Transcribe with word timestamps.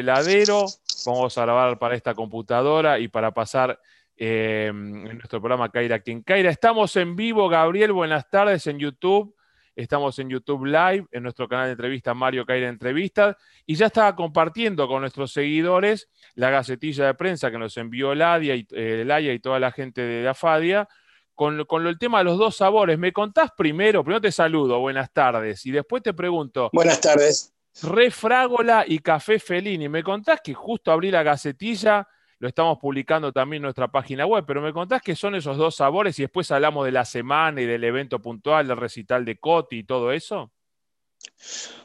heladero, 0.00 0.66
vamos 1.06 1.38
a 1.38 1.42
grabar 1.42 1.78
para 1.78 1.94
esta 1.94 2.14
computadora 2.14 2.98
y 2.98 3.08
para 3.08 3.32
pasar 3.32 3.80
eh, 4.16 4.66
en 4.68 5.04
nuestro 5.16 5.40
programa 5.40 5.70
Caira 5.70 6.00
quien 6.00 6.22
Caira. 6.22 6.50
Estamos 6.50 6.94
en 6.96 7.16
vivo, 7.16 7.48
Gabriel, 7.48 7.92
buenas 7.92 8.28
tardes 8.28 8.66
en 8.66 8.78
YouTube. 8.78 9.34
Estamos 9.76 10.18
en 10.18 10.28
YouTube 10.28 10.66
Live, 10.66 11.06
en 11.10 11.22
nuestro 11.22 11.48
canal 11.48 11.66
de 11.66 11.72
entrevista 11.72 12.12
Mario 12.12 12.44
Caira 12.44 12.68
Entrevistas, 12.68 13.36
y 13.64 13.76
ya 13.76 13.86
estaba 13.86 14.14
compartiendo 14.14 14.86
con 14.88 15.00
nuestros 15.00 15.32
seguidores 15.32 16.08
la 16.34 16.50
gacetilla 16.50 17.06
de 17.06 17.14
prensa 17.14 17.50
que 17.50 17.58
nos 17.58 17.76
envió 17.76 18.14
Ladia 18.14 18.56
y, 18.56 18.66
eh, 18.72 19.04
Laia 19.06 19.32
y 19.32 19.38
toda 19.38 19.58
la 19.58 19.72
gente 19.72 20.02
de 20.02 20.28
Afadia, 20.28 20.88
con, 21.34 21.64
con, 21.64 21.86
el 21.86 21.98
tema 21.98 22.18
de 22.18 22.24
los 22.24 22.36
dos 22.36 22.56
sabores. 22.56 22.98
¿Me 22.98 23.12
contás 23.12 23.52
primero? 23.56 24.04
Primero 24.04 24.20
te 24.20 24.32
saludo, 24.32 24.80
buenas 24.80 25.10
tardes, 25.12 25.64
y 25.64 25.70
después 25.70 26.02
te 26.02 26.12
pregunto. 26.12 26.68
Buenas 26.72 27.00
tardes. 27.00 27.54
Refrágola 27.82 28.84
y 28.86 28.98
Café 28.98 29.38
Felini. 29.38 29.88
¿Me 29.88 30.02
contás 30.02 30.40
que 30.42 30.54
justo 30.54 30.92
abrí 30.92 31.10
la 31.10 31.22
gacetilla? 31.22 32.06
Lo 32.38 32.48
estamos 32.48 32.78
publicando 32.78 33.32
también 33.32 33.60
en 33.60 33.64
nuestra 33.64 33.88
página 33.88 34.24
web, 34.24 34.44
pero 34.46 34.62
me 34.62 34.72
contás 34.72 35.02
que 35.02 35.14
son 35.14 35.34
esos 35.34 35.56
dos 35.56 35.76
sabores 35.76 36.18
y 36.18 36.22
después 36.22 36.50
hablamos 36.50 36.86
de 36.86 36.92
la 36.92 37.04
semana 37.04 37.60
y 37.60 37.66
del 37.66 37.84
evento 37.84 38.18
puntual, 38.18 38.66
del 38.66 38.78
recital 38.78 39.24
de 39.24 39.38
Coti 39.38 39.78
y 39.78 39.84
todo 39.84 40.10
eso. 40.10 40.50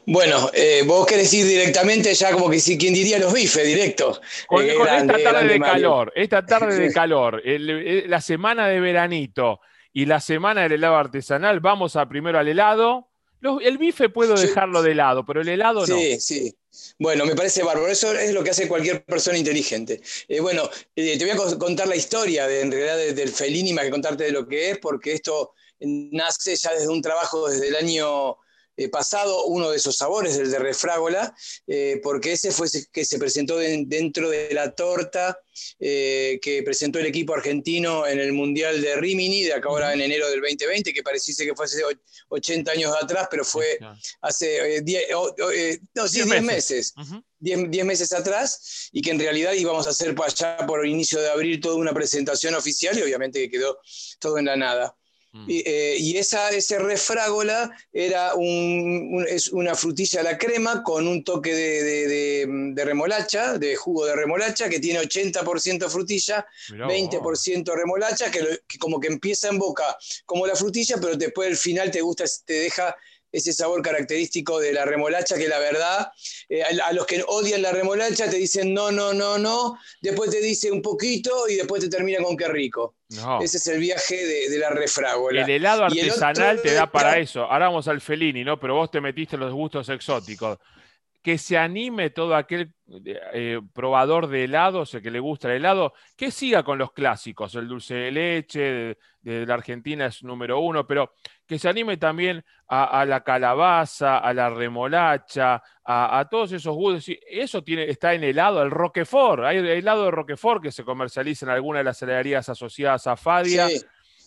Bueno, 0.06 0.50
eh, 0.54 0.82
vos 0.86 1.06
querés 1.06 1.32
ir 1.34 1.44
directamente 1.46 2.14
ya 2.14 2.32
como 2.32 2.48
que 2.48 2.58
si 2.58 2.78
quien 2.78 2.94
diría 2.94 3.18
los 3.18 3.32
bifes 3.32 3.66
directos. 3.66 4.20
Con, 4.46 4.64
eh, 4.64 4.76
esta 4.76 5.18
tarde 5.22 5.48
de 5.48 5.60
calor, 5.60 6.12
esta 6.14 6.46
tarde 6.46 6.78
de 6.78 6.92
calor, 6.94 7.42
la 7.44 8.20
semana 8.20 8.68
de 8.68 8.80
veranito 8.80 9.60
y 9.92 10.06
la 10.06 10.20
semana 10.20 10.62
del 10.62 10.72
helado 10.72 10.96
artesanal, 10.96 11.60
vamos 11.60 11.96
a 11.96 12.08
primero 12.08 12.38
al 12.38 12.48
helado 12.48 13.08
el 13.62 13.78
bife 13.78 14.08
puedo 14.08 14.34
dejarlo 14.34 14.82
de 14.82 14.94
lado, 14.94 15.24
pero 15.24 15.40
el 15.40 15.48
helado 15.48 15.86
no. 15.86 15.98
Sí, 15.98 16.20
sí. 16.20 16.56
Bueno, 16.98 17.24
me 17.24 17.34
parece 17.34 17.62
bárbaro. 17.62 17.88
Eso 17.88 18.12
es 18.12 18.32
lo 18.32 18.42
que 18.42 18.50
hace 18.50 18.68
cualquier 18.68 19.04
persona 19.04 19.38
inteligente. 19.38 20.00
Eh, 20.28 20.40
bueno, 20.40 20.68
eh, 20.94 21.18
te 21.18 21.24
voy 21.24 21.34
a 21.34 21.58
contar 21.58 21.88
la 21.88 21.96
historia 21.96 22.46
de, 22.46 22.60
en 22.60 22.72
realidad 22.72 23.14
del 23.14 23.28
Fellini, 23.30 23.72
más 23.72 23.84
que 23.84 23.90
contarte 23.90 24.24
de 24.24 24.32
lo 24.32 24.46
que 24.46 24.70
es, 24.70 24.78
porque 24.78 25.12
esto 25.12 25.52
nace 25.80 26.56
ya 26.56 26.72
desde 26.72 26.88
un 26.88 27.02
trabajo 27.02 27.48
desde 27.48 27.68
el 27.68 27.76
año 27.76 28.36
eh, 28.76 28.88
pasado 28.88 29.46
uno 29.46 29.70
de 29.70 29.76
esos 29.78 29.96
sabores, 29.96 30.36
el 30.36 30.50
de 30.50 30.58
refrágola, 30.58 31.34
eh, 31.66 32.00
porque 32.02 32.32
ese 32.32 32.50
fue 32.50 32.66
el 32.72 32.88
que 32.92 33.04
se 33.04 33.18
presentó 33.18 33.56
dentro 33.56 34.28
de 34.28 34.52
la 34.52 34.72
torta 34.72 35.38
eh, 35.80 36.38
que 36.42 36.62
presentó 36.62 36.98
el 36.98 37.06
equipo 37.06 37.34
argentino 37.34 38.06
en 38.06 38.18
el 38.18 38.32
Mundial 38.32 38.82
de 38.82 38.96
Rimini, 38.96 39.44
de 39.44 39.54
acá 39.54 39.68
ahora 39.68 39.94
en 39.94 40.00
enero 40.00 40.28
del 40.28 40.40
2020, 40.40 40.92
que 40.92 41.02
pareciese 41.02 41.46
que 41.46 41.54
fue 41.54 41.64
hace 41.64 41.82
80 42.28 42.70
años 42.72 42.94
atrás, 43.00 43.28
pero 43.30 43.44
fue 43.44 43.78
hace 44.20 44.82
10 44.82 46.42
meses. 46.42 46.94
10 47.38 47.84
meses 47.84 48.12
atrás 48.12 48.88
y 48.92 49.02
que 49.02 49.10
en 49.10 49.18
realidad 49.18 49.52
íbamos 49.52 49.86
a 49.86 49.90
hacer 49.90 50.14
allá 50.24 50.56
por 50.66 50.86
inicio 50.86 51.20
de 51.20 51.28
abril 51.28 51.60
toda 51.60 51.76
una 51.76 51.92
presentación 51.92 52.54
oficial 52.54 52.98
y 52.98 53.02
obviamente 53.02 53.40
que 53.40 53.50
quedó 53.50 53.78
todo 54.18 54.38
en 54.38 54.46
la 54.46 54.56
nada. 54.56 54.96
Mm. 55.32 55.46
Eh, 55.48 55.96
y, 55.98 56.16
esa, 56.16 56.50
ese 56.50 56.78
refrágola 56.78 57.70
era 57.92 58.32
es 59.28 59.48
una 59.48 59.74
frutilla 59.74 60.20
a 60.20 60.22
la 60.22 60.38
crema 60.38 60.82
con 60.82 61.06
un 61.06 61.24
toque 61.24 61.54
de, 61.54 62.84
remolacha, 62.84 63.58
de 63.58 63.76
jugo 63.76 64.06
de 64.06 64.16
remolacha, 64.16 64.68
que 64.68 64.80
tiene 64.80 65.00
80% 65.00 65.88
frutilla, 65.88 66.46
20% 66.70 67.74
remolacha, 67.74 68.30
que, 68.30 68.60
que, 68.66 68.78
como 68.78 68.98
que 68.98 69.08
empieza 69.08 69.48
en 69.48 69.58
boca 69.58 69.96
como 70.24 70.46
la 70.46 70.56
frutilla, 70.56 70.96
pero 71.00 71.16
después 71.16 71.48
al 71.48 71.56
final 71.56 71.90
te 71.90 72.00
gusta, 72.00 72.24
te 72.44 72.54
deja 72.54 72.96
ese 73.36 73.52
sabor 73.52 73.82
característico 73.82 74.58
de 74.58 74.72
la 74.72 74.84
remolacha, 74.84 75.36
que 75.36 75.46
la 75.46 75.58
verdad, 75.58 76.10
eh, 76.48 76.62
a, 76.62 76.92
los 76.92 77.06
que 77.06 77.22
odian 77.26 77.60
la 77.62 77.72
remolacha 77.72 78.30
te 78.30 78.36
dicen 78.36 78.72
no, 78.72 78.90
no, 78.90 79.12
no, 79.12 79.38
no, 79.38 79.78
después 80.00 80.30
te 80.30 80.40
dice 80.40 80.70
un 80.70 80.80
poquito 80.80 81.48
y 81.48 81.56
después 81.56 81.82
te 81.82 81.88
termina 81.88 82.22
con 82.22 82.36
qué 82.36 82.48
rico. 82.48 82.94
Ese 83.40 83.58
es 83.58 83.66
el 83.68 83.78
viaje 83.78 84.48
de, 84.48 84.58
la 84.58 84.70
refrágola. 84.70 85.42
El 85.42 85.50
helado 85.50 85.84
artesanal 85.84 86.60
te 86.60 86.72
da 86.72 86.90
para 86.90 87.18
eso. 87.18 87.42
Ahora 87.42 87.66
vamos 87.66 87.86
al 87.88 88.00
Felini, 88.00 88.42
¿no? 88.42 88.58
Pero 88.58 88.74
vos 88.74 88.90
te 88.90 89.00
metiste 89.00 89.36
en 89.36 89.40
los 89.40 89.52
gustos 89.52 89.88
exóticos 89.90 90.58
que 91.26 91.38
se 91.38 91.58
anime 91.58 92.10
todo 92.10 92.36
aquel 92.36 92.72
eh, 93.32 93.60
probador 93.74 94.28
de 94.28 94.44
helados, 94.44 94.94
el 94.94 95.02
que 95.02 95.10
le 95.10 95.18
gusta 95.18 95.48
el 95.48 95.56
helado, 95.56 95.92
que 96.16 96.30
siga 96.30 96.62
con 96.62 96.78
los 96.78 96.92
clásicos, 96.92 97.52
el 97.56 97.66
dulce 97.66 97.94
de 97.94 98.12
leche 98.12 98.60
de, 98.60 99.44
la 99.44 99.54
Argentina 99.54 100.06
es 100.06 100.22
número 100.22 100.60
uno, 100.60 100.86
pero 100.86 101.14
que 101.44 101.58
se 101.58 101.68
anime 101.68 101.96
también 101.96 102.44
a, 102.68 103.04
la 103.04 103.24
calabaza, 103.24 104.18
a 104.18 104.32
la 104.32 104.50
remolacha, 104.50 105.60
a, 105.84 106.28
todos 106.30 106.52
esos 106.52 106.76
gustos. 106.76 107.16
Eso 107.28 107.64
tiene, 107.64 107.90
está 107.90 108.14
en 108.14 108.22
helado, 108.22 108.62
el 108.62 108.70
Roquefort, 108.70 109.42
hay 109.42 109.56
helado 109.56 110.04
de 110.04 110.12
Roquefort 110.12 110.62
que 110.62 110.70
se 110.70 110.84
comercializa 110.84 111.46
en 111.46 111.50
alguna 111.50 111.78
de 111.78 111.84
las 111.86 112.00
heladerías 112.00 112.48
asociadas 112.48 113.04
a 113.08 113.16
Fadia. 113.16 113.66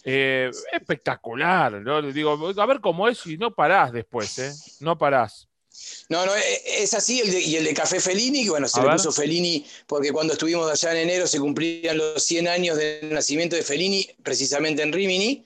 Eh, 0.03 0.49
espectacular, 0.71 1.73
¿no? 1.81 2.01
Digo, 2.01 2.53
a 2.57 2.65
ver 2.65 2.79
cómo 2.81 3.07
es 3.07 3.25
y 3.25 3.37
no 3.37 3.51
parás 3.51 3.93
después, 3.93 4.39
¿eh? 4.39 4.51
No 4.81 4.97
parás. 4.97 5.48
No, 6.09 6.25
no, 6.25 6.35
e, 6.35 6.83
es 6.83 6.93
así, 6.93 7.21
y 7.23 7.55
el 7.55 7.63
de 7.63 7.73
Café 7.73 7.99
Fellini, 7.99 8.43
que 8.43 8.49
bueno, 8.49 8.67
se 8.67 8.81
le 8.81 8.89
puso 8.89 9.11
Fellini 9.11 9.65
porque 9.87 10.11
cuando 10.11 10.33
estuvimos 10.33 10.69
allá 10.69 10.91
en 10.91 11.09
enero 11.09 11.27
se 11.27 11.39
cumplían 11.39 11.97
los 11.97 12.23
100 12.23 12.47
años 12.47 12.77
del 12.77 13.13
nacimiento 13.13 13.55
de 13.55 13.63
Fellini, 13.63 14.07
precisamente 14.23 14.81
en 14.81 14.91
Rimini, 14.91 15.45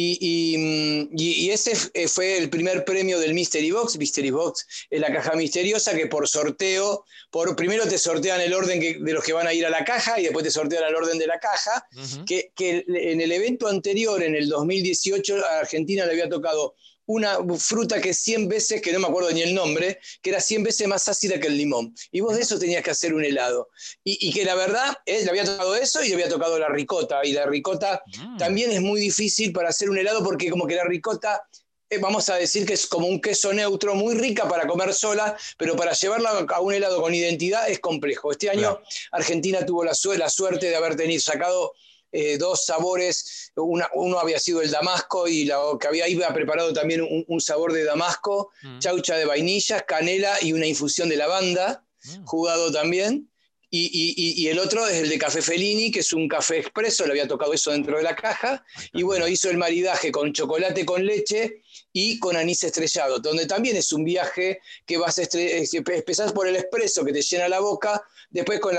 y, 0.00 1.08
y, 1.12 1.50
ese 1.50 1.72
eh, 1.92 2.06
fue 2.06 2.38
el 2.38 2.50
primer 2.50 2.84
premio 2.84 3.18
del 3.18 3.34
Mystery 3.34 3.72
Box. 3.72 3.98
Mystery 3.98 4.30
Box 4.30 4.64
es 4.88 5.00
la 5.00 5.12
caja 5.12 5.32
misteriosa 5.34 5.92
que 5.92 6.06
por 6.06 6.28
sorteo, 6.28 7.04
por, 7.32 7.56
primero 7.56 7.84
te 7.84 7.98
sortean 7.98 8.40
el 8.40 8.54
orden 8.54 8.78
de 8.78 9.12
los 9.12 9.24
que 9.24 9.32
van 9.32 9.48
a 9.48 9.52
ir 9.52 9.66
a 9.66 9.70
la 9.70 9.84
caja 9.84 10.20
y 10.20 10.24
después 10.24 10.44
te 10.44 10.52
sortean 10.52 10.84
el 10.84 10.94
orden 10.94 11.18
de 11.18 11.26
la 11.26 11.40
caja, 11.40 11.84
que, 12.26 12.52
que 12.54 12.84
en 12.86 13.20
el 13.20 13.32
evento 13.32 13.66
anterior, 13.66 14.22
en 14.22 14.36
el 14.36 14.48
2018, 14.48 15.44
a 15.44 15.58
Argentina 15.58 16.06
le 16.06 16.12
había 16.12 16.28
tocado 16.28 16.76
una 17.08 17.38
fruta 17.58 18.00
que 18.02 18.12
100 18.12 18.48
veces, 18.48 18.82
que 18.82 18.92
no 18.92 19.00
me 19.00 19.06
acuerdo 19.08 19.30
ni 19.30 19.40
el 19.40 19.54
nombre, 19.54 19.98
que 20.20 20.28
era 20.28 20.40
100 20.40 20.62
veces 20.62 20.86
más 20.86 21.08
ácida 21.08 21.40
que 21.40 21.46
el 21.46 21.56
limón. 21.56 21.94
Y 22.12 22.20
vos 22.20 22.36
de 22.36 22.42
eso 22.42 22.58
tenías 22.58 22.82
que 22.82 22.90
hacer 22.90 23.14
un 23.14 23.24
helado. 23.24 23.70
Y, 24.04 24.30
que 24.30 24.44
la 24.44 24.54
verdad, 24.54 24.94
él 25.06 25.24
le 25.24 25.30
había 25.30 25.44
tocado 25.44 25.74
eso 25.74 26.04
y 26.04 26.08
le 26.08 26.14
había 26.14 26.28
tocado 26.28 26.58
la 26.58 26.68
ricota. 26.68 27.20
Y 27.24 27.32
la 27.32 27.46
ricota 27.46 28.02
mm. 28.06 28.36
también 28.36 28.70
es 28.72 28.82
muy 28.82 29.00
difícil 29.00 29.52
para 29.52 29.70
hacer 29.70 29.88
un 29.88 29.96
helado 29.96 30.22
porque 30.22 30.50
como 30.50 30.66
que 30.66 30.74
la 30.74 30.84
ricota 30.84 31.42
eh, 31.90 31.96
vamos 31.96 32.28
a 32.28 32.34
decir 32.34 32.66
que 32.66 32.74
es 32.74 32.86
como 32.86 33.06
un 33.06 33.22
queso 33.22 33.54
neutro, 33.54 33.94
muy 33.94 34.14
rica 34.14 34.46
para 34.46 34.66
comer 34.66 34.92
sola, 34.92 35.34
pero 35.56 35.74
para 35.76 35.92
llevarla 35.92 36.46
a 36.46 36.60
un 36.60 36.74
helado 36.74 37.00
con 37.00 37.14
identidad 37.14 37.70
es 37.70 37.78
complejo. 37.78 38.32
Este 38.32 38.50
año 38.50 38.80
Argentina 39.12 39.64
tuvo 39.64 39.84
la, 39.84 39.92
la, 40.18 40.28
suerte 40.28 40.68
de 40.68 40.76
haber 40.76 40.96
tenido 40.96 41.22
sacado 41.22 41.72
eh, 42.12 42.38
dos 42.38 42.64
sabores, 42.64 43.52
uno 43.56 44.18
había 44.18 44.38
sido 44.38 44.62
el 44.62 44.70
damasco 44.70 45.28
y 45.28 45.44
la, 45.44 45.58
que 45.80 45.88
había 45.88 46.08
iba 46.08 46.32
preparado 46.32 46.72
también 46.72 47.02
un, 47.26 47.40
sabor 47.40 47.72
de 47.72 47.84
damasco, 47.84 48.50
mm. 48.62 48.78
chaucha 48.78 49.16
de 49.16 49.24
vainillas, 49.24 49.82
canela 49.84 50.34
y 50.40 50.52
una 50.52 50.66
infusión 50.66 51.08
de 51.08 51.16
lavanda, 51.16 51.84
mm. 52.04 52.24
jugado 52.24 52.72
también. 52.72 53.30
Y, 53.70 54.46
el 54.48 54.58
otro 54.58 54.86
es 54.86 55.02
el 55.02 55.08
de 55.10 55.18
Café 55.18 55.42
Fellini, 55.42 55.90
que 55.90 56.00
es 56.00 56.12
un 56.12 56.26
café 56.26 56.58
expreso, 56.58 57.04
le 57.04 57.10
había 57.12 57.28
tocado 57.28 57.52
eso 57.52 57.70
dentro 57.70 57.98
de 57.98 58.02
la 58.02 58.16
caja. 58.16 58.64
Y 58.94 59.02
bueno, 59.02 59.28
hizo 59.28 59.50
el 59.50 59.58
maridaje 59.58 60.10
con 60.10 60.32
chocolate 60.32 60.86
con 60.86 61.04
leche 61.04 61.62
y 61.92 62.18
con 62.18 62.36
anís 62.36 62.64
estrellado, 62.64 63.18
donde 63.18 63.46
también 63.46 63.76
es 63.76 63.92
un 63.92 64.04
viaje 64.04 64.60
que 64.86 64.96
vas 64.96 65.18
a 65.18 65.22
empezar 65.22 66.32
por 66.32 66.46
el 66.46 66.56
expreso 66.56 67.04
que 67.04 67.12
te 67.12 67.20
llena 67.20 67.48
la 67.48 67.60
boca, 67.60 68.02
después 68.30 68.58
con, 68.60 68.76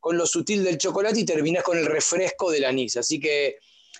con 0.00 0.18
lo 0.18 0.26
sutil 0.26 0.62
del 0.62 0.76
chocolate 0.76 1.20
y 1.20 1.24
terminas 1.24 1.64
con 1.64 1.78
el 1.78 1.86
refresco 1.86 2.50
del 2.50 2.64
anís. 2.64 2.96
Así 2.96 3.18
que 3.18 3.58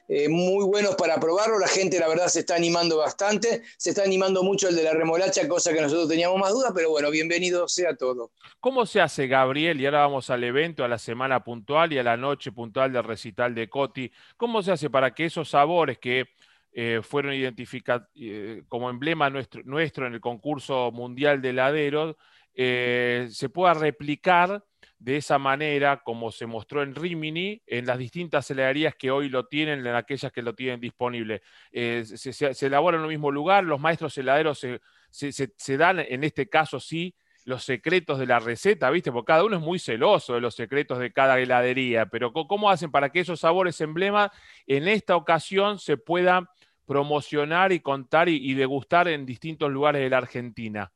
eh, 0.08 0.28
muy 0.28 0.64
buenos 0.64 0.94
para 0.96 1.18
probarlo. 1.18 1.58
La 1.58 1.68
gente, 1.68 1.98
la 1.98 2.08
verdad, 2.08 2.28
se 2.28 2.40
está 2.40 2.56
animando 2.56 2.98
bastante. 2.98 3.62
Se 3.76 3.90
está 3.90 4.02
animando 4.02 4.42
mucho 4.42 4.68
el 4.68 4.76
de 4.76 4.82
la 4.82 4.92
remolacha, 4.92 5.46
cosa 5.48 5.72
que 5.72 5.80
nosotros 5.80 6.08
teníamos 6.08 6.38
más 6.38 6.52
dudas, 6.52 6.72
pero 6.74 6.90
bueno, 6.90 7.10
bienvenido 7.10 7.68
sea 7.68 7.96
todo. 7.96 8.32
¿Cómo 8.60 8.86
se 8.86 9.00
hace, 9.00 9.26
Gabriel? 9.26 9.80
Y 9.80 9.86
ahora 9.86 10.00
vamos 10.00 10.30
al 10.30 10.44
evento, 10.44 10.84
a 10.84 10.88
la 10.88 10.98
semana 10.98 11.42
puntual 11.42 11.92
y 11.92 11.98
a 11.98 12.02
la 12.02 12.16
noche 12.16 12.52
puntual 12.52 12.92
del 12.92 13.04
recital 13.04 13.54
de 13.54 13.68
Coti. 13.68 14.10
¿Cómo 14.36 14.62
se 14.62 14.72
hace 14.72 14.90
para 14.90 15.14
que 15.14 15.26
esos 15.26 15.48
sabores 15.48 15.98
que 15.98 16.26
eh, 16.72 17.00
fueron 17.02 17.32
identificados 17.32 18.08
eh, 18.14 18.62
como 18.68 18.90
emblema 18.90 19.30
nuestro, 19.30 19.62
nuestro 19.64 20.06
en 20.06 20.14
el 20.14 20.20
concurso 20.20 20.90
mundial 20.92 21.40
de 21.40 21.50
heladeros 21.50 22.16
se 22.54 23.50
pueda 23.52 23.74
replicar? 23.74 24.62
De 24.98 25.16
esa 25.16 25.38
manera, 25.38 26.02
como 26.02 26.32
se 26.32 26.46
mostró 26.46 26.82
en 26.82 26.94
Rimini, 26.94 27.62
en 27.66 27.86
las 27.86 27.98
distintas 27.98 28.50
heladerías 28.50 28.94
que 28.94 29.10
hoy 29.10 29.28
lo 29.28 29.46
tienen, 29.46 29.86
en 29.86 29.94
aquellas 29.94 30.32
que 30.32 30.42
lo 30.42 30.54
tienen 30.54 30.80
disponible. 30.80 31.42
Eh, 31.70 32.04
se, 32.04 32.66
elabora 32.66 32.96
en 32.96 33.02
el 33.02 33.08
mismo 33.08 33.30
lugar, 33.30 33.64
los 33.64 33.80
maestros 33.80 34.16
heladeros 34.16 34.64
se, 35.10 35.76
dan, 35.76 36.00
en 36.00 36.24
este 36.24 36.48
caso 36.48 36.80
sí, 36.80 37.14
los 37.44 37.64
secretos 37.64 38.18
de 38.18 38.26
la 38.26 38.40
receta, 38.40 38.90
¿viste? 38.90 39.12
Porque 39.12 39.32
cada 39.32 39.44
uno 39.44 39.56
es 39.56 39.62
muy 39.62 39.78
celoso 39.78 40.34
de 40.34 40.40
los 40.40 40.54
secretos 40.54 40.98
de 40.98 41.12
cada 41.12 41.38
heladería, 41.38 42.06
pero 42.06 42.32
¿cómo 42.32 42.70
hacen 42.70 42.90
para 42.90 43.10
que 43.10 43.20
esos 43.20 43.40
sabores 43.40 43.80
emblema 43.80 44.32
en 44.66 44.88
esta 44.88 45.14
ocasión 45.14 45.78
se 45.78 45.96
puedan 45.96 46.48
promocionar 46.86 47.72
y 47.72 47.80
contar 47.80 48.28
y 48.28 48.54
degustar 48.54 49.08
en 49.08 49.26
distintos 49.26 49.70
lugares 49.70 50.02
de 50.02 50.10
la 50.10 50.18
Argentina? 50.18 50.92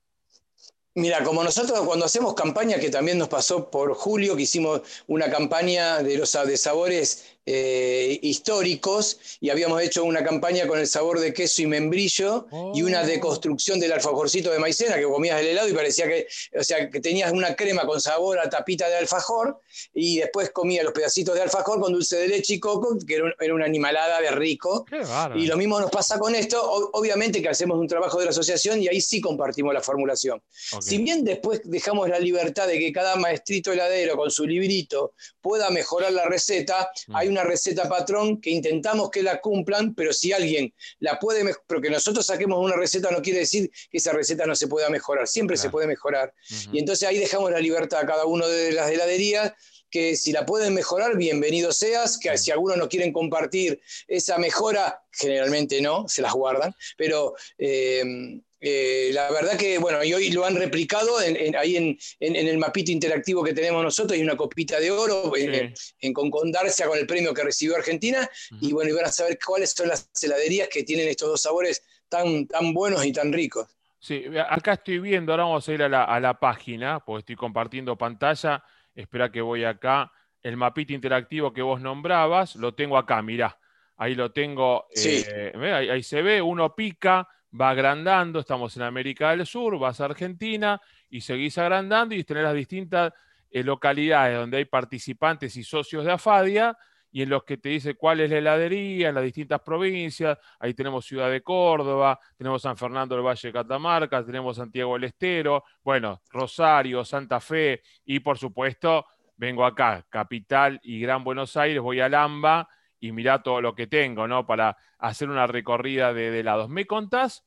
Mira, 0.97 1.23
como 1.23 1.45
nosotros 1.45 1.81
cuando 1.87 2.07
hacemos 2.07 2.35
campaña, 2.35 2.81
que 2.81 2.91
también 2.91 3.17
nos 3.17 3.29
pasó 3.29 3.71
por 3.71 3.95
Julio, 3.95 4.35
que 4.35 4.43
hicimos 4.43 4.81
una 5.07 5.31
campaña 5.31 6.03
de 6.03 6.19
los 6.19 6.33
de 6.33 6.57
sabores 6.57 7.39
eh, 7.53 8.21
históricos 8.23 9.19
y 9.41 9.51
habíamos 9.51 9.83
hecho 9.83 10.05
una 10.05 10.23
campaña 10.23 10.69
con 10.69 10.79
el 10.79 10.87
sabor 10.87 11.19
de 11.19 11.35
queso 11.35 11.63
y 11.63 11.67
membrillo 11.67 12.47
y 12.75 12.83
una 12.83 13.03
oh. 13.03 13.07
deconstrucción 13.07 13.81
del 13.81 13.91
alfajorcito 13.91 14.53
de 14.53 14.61
maicena 14.61 14.95
que 14.95 15.03
comías 15.03 15.41
el 15.41 15.49
helado 15.49 15.69
y 15.69 15.73
parecía 15.73 16.07
que, 16.07 16.29
o 16.57 16.63
sea, 16.63 16.89
que 16.89 17.01
tenías 17.01 17.33
una 17.33 17.57
crema 17.57 17.87
con 17.87 18.01
sabor 18.01 18.39
a 18.39 18.49
tapita 18.49 18.89
de 18.89 18.99
alfajor 18.99 19.59
y 19.93 20.19
después 20.19 20.51
comías 20.51 20.85
los 20.85 20.93
pedacitos 20.93 21.35
de 21.35 21.43
alfajor 21.43 21.81
con 21.81 21.93
dulce 21.93 22.19
de 22.19 22.29
leche 22.29 22.55
y 22.55 22.61
coco, 22.61 22.97
que 23.05 23.17
era, 23.17 23.55
una 23.55 23.65
animalada 23.65 24.21
de 24.21 24.31
rico. 24.31 24.87
y 25.35 25.47
lo 25.47 25.57
mismo 25.57 25.81
nos 25.81 25.91
pasa 25.91 26.21
con 26.21 26.37
esto, 26.37 26.91
obviamente 26.93 27.43
que 27.43 27.49
hacemos 27.49 27.79
un 27.79 27.89
trabajo 27.89 28.21
de 28.21 28.27
la 28.27 28.31
asociación 28.31 28.81
y 28.81 28.87
ahí 28.87 29.01
sí 29.01 29.21
compartimos 29.21 29.75
la 29.75 29.81
formulación. 29.81 30.41
Si 30.81 30.99
bien 30.99 31.25
después 31.25 31.63
dejamos 31.65 32.09
la 32.09 32.21
libertad 32.21 32.69
de 32.69 32.79
que 32.79 32.93
cada 32.93 33.17
maestrito 33.17 33.73
heladero 33.73 34.17
con 34.17 34.31
su 34.31 34.47
librito 34.47 35.15
pueda 35.41 35.71
mejorar 35.71 36.13
la 36.13 36.27
receta, 36.27 36.91
mm. 37.09 37.17
hay 37.17 37.29
una 37.29 37.40
receta 37.45 37.89
patrón 37.89 38.41
que 38.41 38.51
intentamos 38.51 39.11
que 39.11 39.23
la 39.23 39.41
cumplan, 39.41 39.95
pero 39.95 40.13
si 40.13 40.33
alguien 40.33 40.73
la 40.99 41.19
puede, 41.19 41.45
pero 41.67 41.81
que 41.81 41.91
nosotros 41.91 42.27
saquemos 42.27 42.65
una 42.65 42.77
receta 42.77 43.11
no 43.11 43.23
quiere 43.23 43.41
decir 43.41 43.71
que 43.91 43.99
esa 43.99 44.13
receta 44.13 44.47
no 44.47 44.55
se 44.55 44.69
pueda 44.69 44.89
mejorar, 44.91 45.29
siempre 45.29 45.57
se 45.57 45.71
puede 45.71 45.87
mejorar. 45.87 46.35
Y 46.73 46.79
entonces 46.79 47.09
ahí 47.09 47.19
dejamos 47.19 47.51
la 47.51 47.61
libertad 47.61 48.01
a 48.01 48.07
cada 48.07 48.27
uno 48.27 48.47
de 48.49 48.73
las 48.73 48.91
heladerías 48.91 49.53
que 49.91 50.17
si 50.17 50.33
la 50.33 50.47
pueden 50.47 50.73
mejorar, 50.73 51.17
bienvenido 51.17 51.73
seas, 51.73 52.17
que 52.17 52.39
si 52.39 52.51
algunos 52.51 52.77
no 52.77 52.89
quieren 52.89 53.13
compartir 53.13 53.81
esa 54.07 54.39
mejora, 54.39 55.03
generalmente 55.11 55.81
no, 55.81 56.09
se 56.09 56.23
las 56.23 56.33
guardan, 56.33 56.75
pero 56.97 57.35
eh, 57.59 58.41
eh, 58.61 59.11
la 59.13 59.31
verdad 59.31 59.57
que, 59.57 59.79
bueno, 59.79 60.05
y 60.05 60.13
hoy 60.13 60.31
lo 60.33 60.45
han 60.45 60.55
replicado 60.57 61.19
ahí 61.19 61.77
en, 61.77 61.97
el 62.21 62.59
mapito 62.59 62.93
interactivo 62.93 63.43
que 63.43 63.55
tenemos 63.55 63.83
nosotros, 63.83 64.17
hay 64.17 64.23
una 64.23 64.37
copita 64.37 64.79
de 64.79 64.91
oro 64.91 65.33
en, 65.37 66.13
concordancia 66.13 66.87
con 66.87 66.99
el 66.99 67.07
premio 67.07 67.33
que 67.33 67.43
recibió 67.43 67.77
Argentina, 67.77 68.29
y 68.61 68.73
bueno, 68.73 68.91
y 68.91 68.95
van 68.95 69.07
a 69.07 69.13
saber 69.13 69.39
cuáles 69.45 69.71
son 69.71 69.89
las 69.89 70.11
heladerías 70.23 70.69
que 70.69 70.83
tienen 70.83 71.09
estos 71.09 71.29
dos 71.29 71.41
sabores 71.41 71.83
tan, 72.09 72.47
tan 72.47 72.75
buenos 72.75 73.05
y 73.05 73.13
tan 73.13 73.33
ricos. 73.33 73.67
Sí, 73.99 74.25
acá 74.49 74.75
estoy 74.75 74.99
viendo, 74.99 75.33
ahora 75.33 75.45
vamos 75.45 75.69
a 75.69 75.73
ir 75.73 75.83
a 75.83 75.89
la, 75.89 76.05
a 76.05 76.21
la 76.21 76.39
página, 76.39 77.01
porque 77.01 77.21
estoy 77.21 77.37
compartiendo 77.37 77.97
pantalla, 77.97 78.63
espera 78.95 79.31
que 79.31 79.41
voy 79.41 79.65
acá, 79.65 80.11
el 80.43 80.57
mapito 80.57 80.93
interactivo 80.93 81.53
que 81.53 81.63
vos 81.63 81.81
nombrabas, 81.81 82.57
lo 82.57 82.75
tengo 82.75 82.97
acá, 82.97 83.23
mirá, 83.23 83.59
ahí 83.97 84.15
lo 84.15 84.33
tengo, 84.33 84.87
eh, 84.97 85.53
ahí 85.91 86.03
se 86.03 86.23
ve, 86.23 86.41
uno 86.41 86.75
pica, 86.75 87.29
va 87.59 87.71
agrandando, 87.71 88.41
estamos 88.41 88.77
en 88.77 88.83
América 88.83 89.31
del 89.31 89.47
Sur, 89.47 89.79
vas 89.79 90.01
a 90.01 90.07
Argentina 90.07 90.81
y 91.09 91.21
seguís 91.21 91.59
agrandando 91.59 92.15
y 92.15 92.25
tenés 92.25 92.45
las 92.45 92.55
distintas 92.55 93.13
eh, 93.51 93.65
localidades 93.65 94.39
donde 94.39 94.59
hay 94.59 94.65
participantes 94.65 95.57
y 95.57 95.65
socios 95.65 96.05
de 96.05 96.13
AFADIA 96.13 96.77
y 97.13 97.23
en 97.23 97.31
los 97.31 97.43
que 97.43 97.57
te 97.57 97.71
dice 97.71 97.95
cuál 97.95 98.21
es 98.21 98.31
la 98.31 98.39
heladería 98.39 99.09
en 99.09 99.17
las 99.17 99.25
distintas 99.25 99.61
provincias. 99.63 100.39
Ahí 100.61 100.75
tenemos 100.75 101.05
Ciudad 101.05 101.29
de 101.29 101.43
Córdoba, 101.43 102.21
tenemos 102.37 102.63
San 102.63 102.77
Fernando 102.77 103.17
del 103.17 103.25
Valle 103.25 103.49
de 103.49 103.53
Catamarca, 103.53 104.25
tenemos 104.25 104.57
Santiago 104.57 104.95
del 104.95 105.05
Estero, 105.05 105.65
bueno, 105.83 106.23
Rosario, 106.31 107.05
Santa 107.05 107.41
Fe 107.41 107.83
y 108.05 108.21
por 108.21 108.39
supuesto 108.39 109.07
vengo 109.37 109.65
acá, 109.65 110.07
Capital 110.09 110.79
y 110.85 111.01
Gran 111.01 111.25
Buenos 111.25 111.57
Aires, 111.57 111.81
voy 111.81 111.99
a 111.99 112.09
Lamba 112.09 112.69
y 113.01 113.13
mirá 113.13 113.43
todo 113.43 113.61
lo 113.61 113.75
que 113.75 113.87
tengo, 113.87 114.29
¿no? 114.29 114.47
Para 114.47 114.77
hacer 114.99 115.29
una 115.29 115.47
recorrida 115.47 116.13
de, 116.13 116.39
helados. 116.39 116.69
¿Me 116.69 116.87
contás 116.87 117.43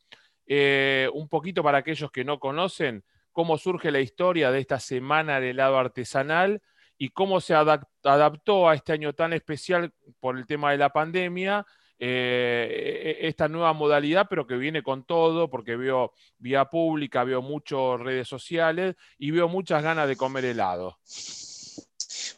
eh, 0.48 1.10
un 1.14 1.30
poquito 1.30 1.64
para 1.64 1.78
aquellos 1.78 2.12
que 2.12 2.26
no 2.26 2.40
conocen 2.40 3.06
cómo 3.32 3.58
surge 3.58 3.92
la 3.92 4.00
historia 4.00 4.52
de 4.52 4.60
esta 4.60 4.80
semana 4.80 5.40
de 5.40 5.52
helado 5.52 5.78
artesanal 5.78 6.62
y 6.98 7.10
cómo 7.10 7.40
se 7.40 7.54
adaptó 7.54 8.68
a 8.68 8.76
este 8.76 8.94
año 8.94 9.14
tan 9.14 9.34
especial 9.34 9.94
por 10.20 10.38
el 10.38 10.46
tema 10.46 10.72
de 10.72 10.78
la 10.78 10.90
pandemia? 10.90 11.66
Eh, 12.00 13.18
e, 13.22 13.28
esta 13.28 13.48
nueva 13.48 13.72
modalidad, 13.74 14.28
pero 14.30 14.46
que 14.46 14.58
viene 14.58 14.84
con 14.84 15.06
todo, 15.06 15.50
porque 15.50 15.76
veo 15.76 16.12
vía 16.38 16.66
pública, 16.66 17.24
veo 17.24 17.42
muchas 17.42 18.00
redes 18.00 18.28
sociales 18.28 18.96
y 19.18 19.32
veo 19.32 19.48
muchas 19.48 19.84
ganas 19.84 20.08
de 20.08 20.18
comer 20.18 20.46
helado. 20.46 20.98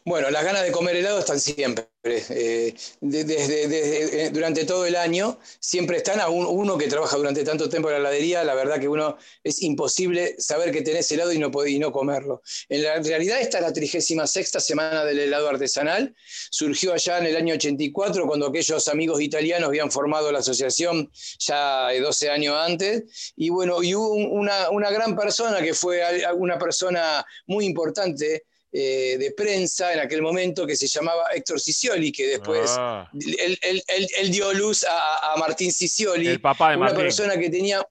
Bueno, 0.04 0.30
las 0.30 0.44
ganas 0.44 0.62
de 0.62 0.72
comer 0.72 0.96
helado 0.96 1.18
están 1.18 1.40
siempre. 1.40 1.88
Eh, 2.06 2.74
desde, 3.00 4.26
eh, 4.26 4.30
durante 4.30 4.64
todo 4.64 4.86
el 4.86 4.94
año 4.94 5.38
siempre 5.58 5.96
están 5.96 6.20
a 6.20 6.28
uno 6.28 6.78
que 6.78 6.86
trabaja 6.86 7.16
durante 7.16 7.42
tanto 7.42 7.68
tiempo 7.68 7.88
en 7.88 7.94
la 7.94 7.98
heladería, 8.00 8.44
la 8.44 8.54
verdad 8.54 8.78
que 8.78 8.88
uno 8.88 9.16
es 9.42 9.62
imposible 9.62 10.36
saber 10.38 10.70
que 10.70 10.82
tenés 10.82 11.10
helado 11.10 11.32
y 11.32 11.38
no, 11.38 11.50
y 11.66 11.78
no 11.78 11.90
comerlo. 11.90 12.42
En 12.68 12.84
la 12.84 13.00
realidad 13.00 13.40
esta 13.40 13.58
es 13.58 13.64
la 13.64 13.72
36 13.72 14.50
semana 14.58 15.04
del 15.04 15.18
helado 15.18 15.48
artesanal, 15.48 16.14
surgió 16.50 16.92
allá 16.92 17.18
en 17.18 17.26
el 17.26 17.36
año 17.36 17.54
84 17.54 18.26
cuando 18.26 18.46
aquellos 18.46 18.86
amigos 18.88 19.20
italianos 19.20 19.68
habían 19.68 19.90
formado 19.90 20.30
la 20.30 20.38
asociación 20.38 21.10
ya 21.38 21.88
12 22.00 22.30
años 22.30 22.54
antes 22.56 23.32
y 23.36 23.48
bueno, 23.50 23.82
y 23.82 23.94
hubo 23.94 24.12
una, 24.12 24.70
una 24.70 24.90
gran 24.90 25.16
persona 25.16 25.60
que 25.60 25.74
fue 25.74 26.02
una 26.36 26.58
persona 26.58 27.24
muy 27.46 27.66
importante 27.66 28.44
eh, 28.72 29.16
de 29.18 29.30
prensa 29.32 29.92
en 29.92 30.00
aquel 30.00 30.22
momento 30.22 30.66
que 30.66 30.76
se 30.76 30.86
llamaba 30.86 31.24
Héctor 31.34 31.60
Cicioli, 31.60 32.12
que 32.12 32.26
después 32.26 32.74
ah. 32.78 33.10
él, 33.12 34.30
dio 34.30 34.52
luz 34.52 34.84
a, 34.88 35.34
Martín 35.38 35.72
Cicioli, 35.72 36.28
el 36.28 36.40
papá 36.40 36.70
de 36.70 36.76
una 36.76 36.94
persona 36.94 37.38
que 37.38 37.50
tenía, 37.50 37.86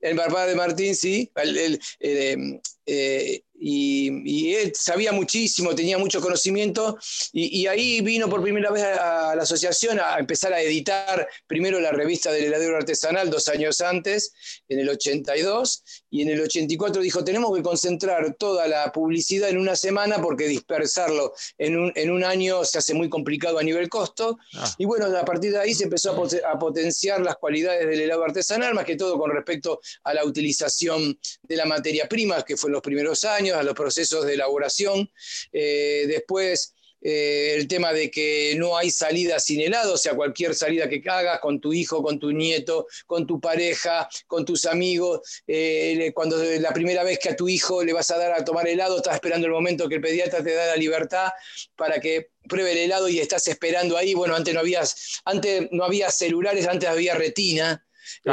el 0.00 0.16
papá 0.16 0.46
de 0.46 0.54
Martín, 0.54 0.94
sí, 0.94 1.30
el, 1.36 1.80
eh, 2.00 3.42
y, 3.60 4.54
él 4.54 4.72
sabía 4.74 5.12
muchísimo, 5.12 5.74
tenía 5.74 5.98
mucho 5.98 6.20
conocimiento, 6.20 6.98
y, 7.32 7.66
ahí 7.66 8.00
vino 8.00 8.28
por 8.28 8.42
primera 8.42 8.70
vez 8.70 8.84
a, 8.84 9.34
la 9.36 9.42
asociación 9.42 10.00
a 10.00 10.18
empezar 10.18 10.52
a 10.52 10.60
editar 10.60 11.28
primero 11.46 11.78
la 11.78 11.92
revista 11.92 12.32
del 12.32 12.44
heladero 12.44 12.76
artesanal 12.76 13.30
dos 13.30 13.48
años 13.48 13.80
antes, 13.80 14.32
en 14.68 14.80
el 14.80 14.88
82, 14.88 15.84
y 16.10 16.22
en 16.22 16.30
el 16.30 16.40
84 16.40 17.02
dijo, 17.02 17.22
tenemos 17.22 17.54
que 17.54 17.62
concentrar 17.62 18.34
toda 18.38 18.66
la 18.66 18.90
publicidad 18.92 19.50
en 19.50 19.58
una 19.58 19.76
semana 19.76 20.20
porque 20.20 20.46
dispersarlo 20.46 21.34
en 21.58 21.78
un, 21.78 21.92
en 21.94 22.10
un 22.10 22.24
año 22.24 22.64
se 22.64 22.78
hace 22.78 22.94
muy 22.94 23.08
complicado 23.08 23.58
a 23.58 23.62
nivel 23.62 23.88
costo, 23.88 24.38
ah. 24.54 24.74
y 24.78 24.86
bueno, 24.86 25.06
a 25.06 25.24
partir 25.24 25.52
de 25.52 25.58
ahí 25.58 25.74
se 25.74 25.84
empezó 25.84 26.10
a, 26.10 26.58
potenciar 26.58 27.20
las 27.20 27.36
cualidades 27.36 27.86
del 27.86 28.00
helado 28.00 28.24
artesanal, 28.24 28.74
más 28.74 28.84
que 28.84 28.96
todo 28.96 29.18
con 29.18 29.30
respecto 29.30 29.80
a 30.04 30.14
la 30.14 30.24
utilización 30.24 31.18
de 31.42 31.56
la 31.56 31.66
materia 31.66 32.08
prima, 32.08 32.42
que 32.42 32.56
fue 32.56 32.68
en 32.68 32.74
los 32.74 32.82
primeros 32.82 33.24
años, 33.24 33.49
a 33.58 33.62
los 33.62 33.74
procesos 33.74 34.26
de 34.26 34.34
elaboración. 34.34 35.10
Eh, 35.52 36.04
después, 36.06 36.74
eh, 37.02 37.54
el 37.56 37.66
tema 37.66 37.92
de 37.92 38.10
que 38.10 38.54
no 38.58 38.76
hay 38.76 38.90
salida 38.90 39.40
sin 39.40 39.60
helado, 39.60 39.94
o 39.94 39.98
sea, 39.98 40.14
cualquier 40.14 40.54
salida 40.54 40.88
que 40.88 41.02
hagas 41.08 41.40
con 41.40 41.60
tu 41.60 41.72
hijo, 41.72 42.02
con 42.02 42.18
tu 42.18 42.30
nieto, 42.30 42.86
con 43.06 43.26
tu 43.26 43.40
pareja, 43.40 44.08
con 44.26 44.44
tus 44.44 44.66
amigos, 44.66 45.42
eh, 45.46 46.12
cuando 46.14 46.36
la 46.36 46.72
primera 46.72 47.02
vez 47.02 47.18
que 47.18 47.30
a 47.30 47.36
tu 47.36 47.48
hijo 47.48 47.82
le 47.82 47.94
vas 47.94 48.10
a 48.10 48.18
dar 48.18 48.32
a 48.32 48.44
tomar 48.44 48.68
helado, 48.68 48.98
estás 48.98 49.14
esperando 49.14 49.46
el 49.46 49.52
momento 49.52 49.88
que 49.88 49.96
el 49.96 50.00
pediatra 50.02 50.42
te 50.42 50.52
da 50.52 50.66
la 50.66 50.76
libertad 50.76 51.30
para 51.74 52.00
que 52.00 52.30
pruebe 52.48 52.72
el 52.72 52.78
helado 52.78 53.08
y 53.08 53.18
estás 53.18 53.46
esperando 53.48 53.96
ahí. 53.96 54.12
Bueno, 54.12 54.34
antes 54.34 54.52
no 54.52 54.60
había, 54.60 54.82
antes 55.24 55.68
no 55.72 55.84
había 55.84 56.10
celulares, 56.10 56.66
antes 56.66 56.88
había 56.88 57.14
retina. 57.14 57.82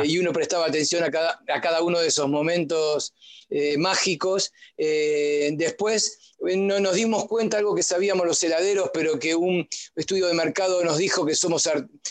Y 0.04 0.18
uno 0.18 0.32
prestaba 0.34 0.66
atención 0.66 1.04
a 1.04 1.12
cada, 1.12 1.40
a 1.48 1.62
cada 1.62 1.82
uno 1.82 2.00
de 2.00 2.08
esos 2.08 2.28
momentos 2.30 3.14
eh, 3.50 3.78
mágicos. 3.78 4.52
Eh, 4.78 5.52
después 5.54 6.36
eh, 6.46 6.58
no 6.58 6.82
nos 6.82 6.96
dimos 6.96 7.28
cuenta 7.28 7.58
algo 7.58 7.74
que 7.76 7.84
sabíamos 7.84 8.28
los 8.28 8.44
heladeros, 8.44 8.90
pero 8.94 9.18
que 9.20 9.36
un 9.36 9.68
estudio 9.96 10.28
de 10.28 10.34
mercado 10.34 10.84
nos 10.84 10.98
dijo 10.98 11.26
que 11.26 11.34
somos 11.34 11.70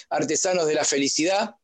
artesanos 0.09 0.67
de 0.67 0.75
la 0.75 0.85
felicidad. 0.85 1.57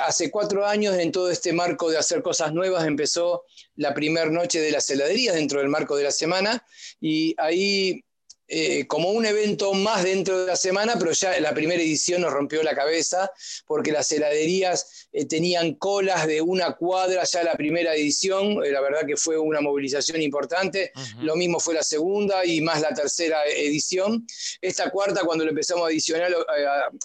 hace 0.00 0.30
cuatro 0.30 0.64
años, 0.64 0.96
en 0.96 1.10
todo 1.10 1.30
este 1.30 1.52
marco 1.52 1.90
de 1.90 1.98
hacer 1.98 2.22
cosas 2.22 2.52
nuevas, 2.52 2.86
empezó 2.86 3.44
la 3.74 3.94
primera 3.94 4.30
noche 4.30 4.60
de 4.60 4.70
las 4.70 4.88
heladerías 4.90 5.34
dentro 5.34 5.58
del 5.58 5.68
marco 5.68 5.96
de 5.96 6.04
la 6.04 6.12
semana 6.12 6.64
y 7.00 7.34
ahí 7.38 8.04
eh, 8.54 8.86
como 8.86 9.12
un 9.12 9.24
evento 9.24 9.72
más 9.72 10.04
dentro 10.04 10.40
de 10.40 10.46
la 10.48 10.56
semana, 10.56 10.96
pero 10.98 11.12
ya 11.12 11.40
la 11.40 11.54
primera 11.54 11.82
edición 11.82 12.20
nos 12.20 12.34
rompió 12.34 12.62
la 12.62 12.74
cabeza 12.74 13.32
porque 13.66 13.92
las 13.92 14.12
heladerías 14.12 15.08
eh, 15.10 15.24
tenían 15.24 15.76
colas 15.76 16.26
de 16.26 16.42
una 16.42 16.76
cuadra 16.76 17.24
ya 17.24 17.44
la 17.44 17.54
primera 17.54 17.94
edición, 17.94 18.62
eh, 18.62 18.70
la 18.70 18.82
verdad 18.82 19.06
que 19.06 19.16
fue 19.16 19.38
una 19.38 19.62
movilización 19.62 20.20
importante, 20.20 20.92
lo 21.20 21.34
mismo 21.34 21.60
fue 21.60 21.72
la 21.72 21.82
segunda 21.82 22.44
y 22.44 22.60
más 22.60 22.82
la 22.82 22.92
tercera 22.92 23.42
edición. 23.46 24.26
Esta 24.60 24.90
cuarta, 24.90 25.22
cuando 25.24 25.44
lo 25.44 25.50
empezamos 25.50 25.84
a, 25.84 25.86
adicionar, 25.86 26.30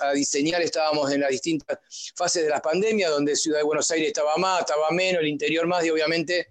a, 0.01 0.11
diseñar, 0.11 0.61
estábamos 0.61 1.09
en 1.13 1.21
las 1.21 1.29
distintas 1.29 1.79
fases 2.13 2.43
de 2.43 2.49
la 2.49 2.61
pandemia, 2.61 3.09
donde 3.09 3.37
Ciudad 3.37 3.59
de 3.59 3.63
Buenos 3.63 3.89
Aires 3.89 4.09
estaba 4.09 4.35
más, 4.35 4.59
estaba 4.59 4.91
menos, 4.91 5.21
el 5.21 5.29
interior 5.29 5.65
más, 5.65 5.85
y 5.85 5.91
obviamente 5.91 6.49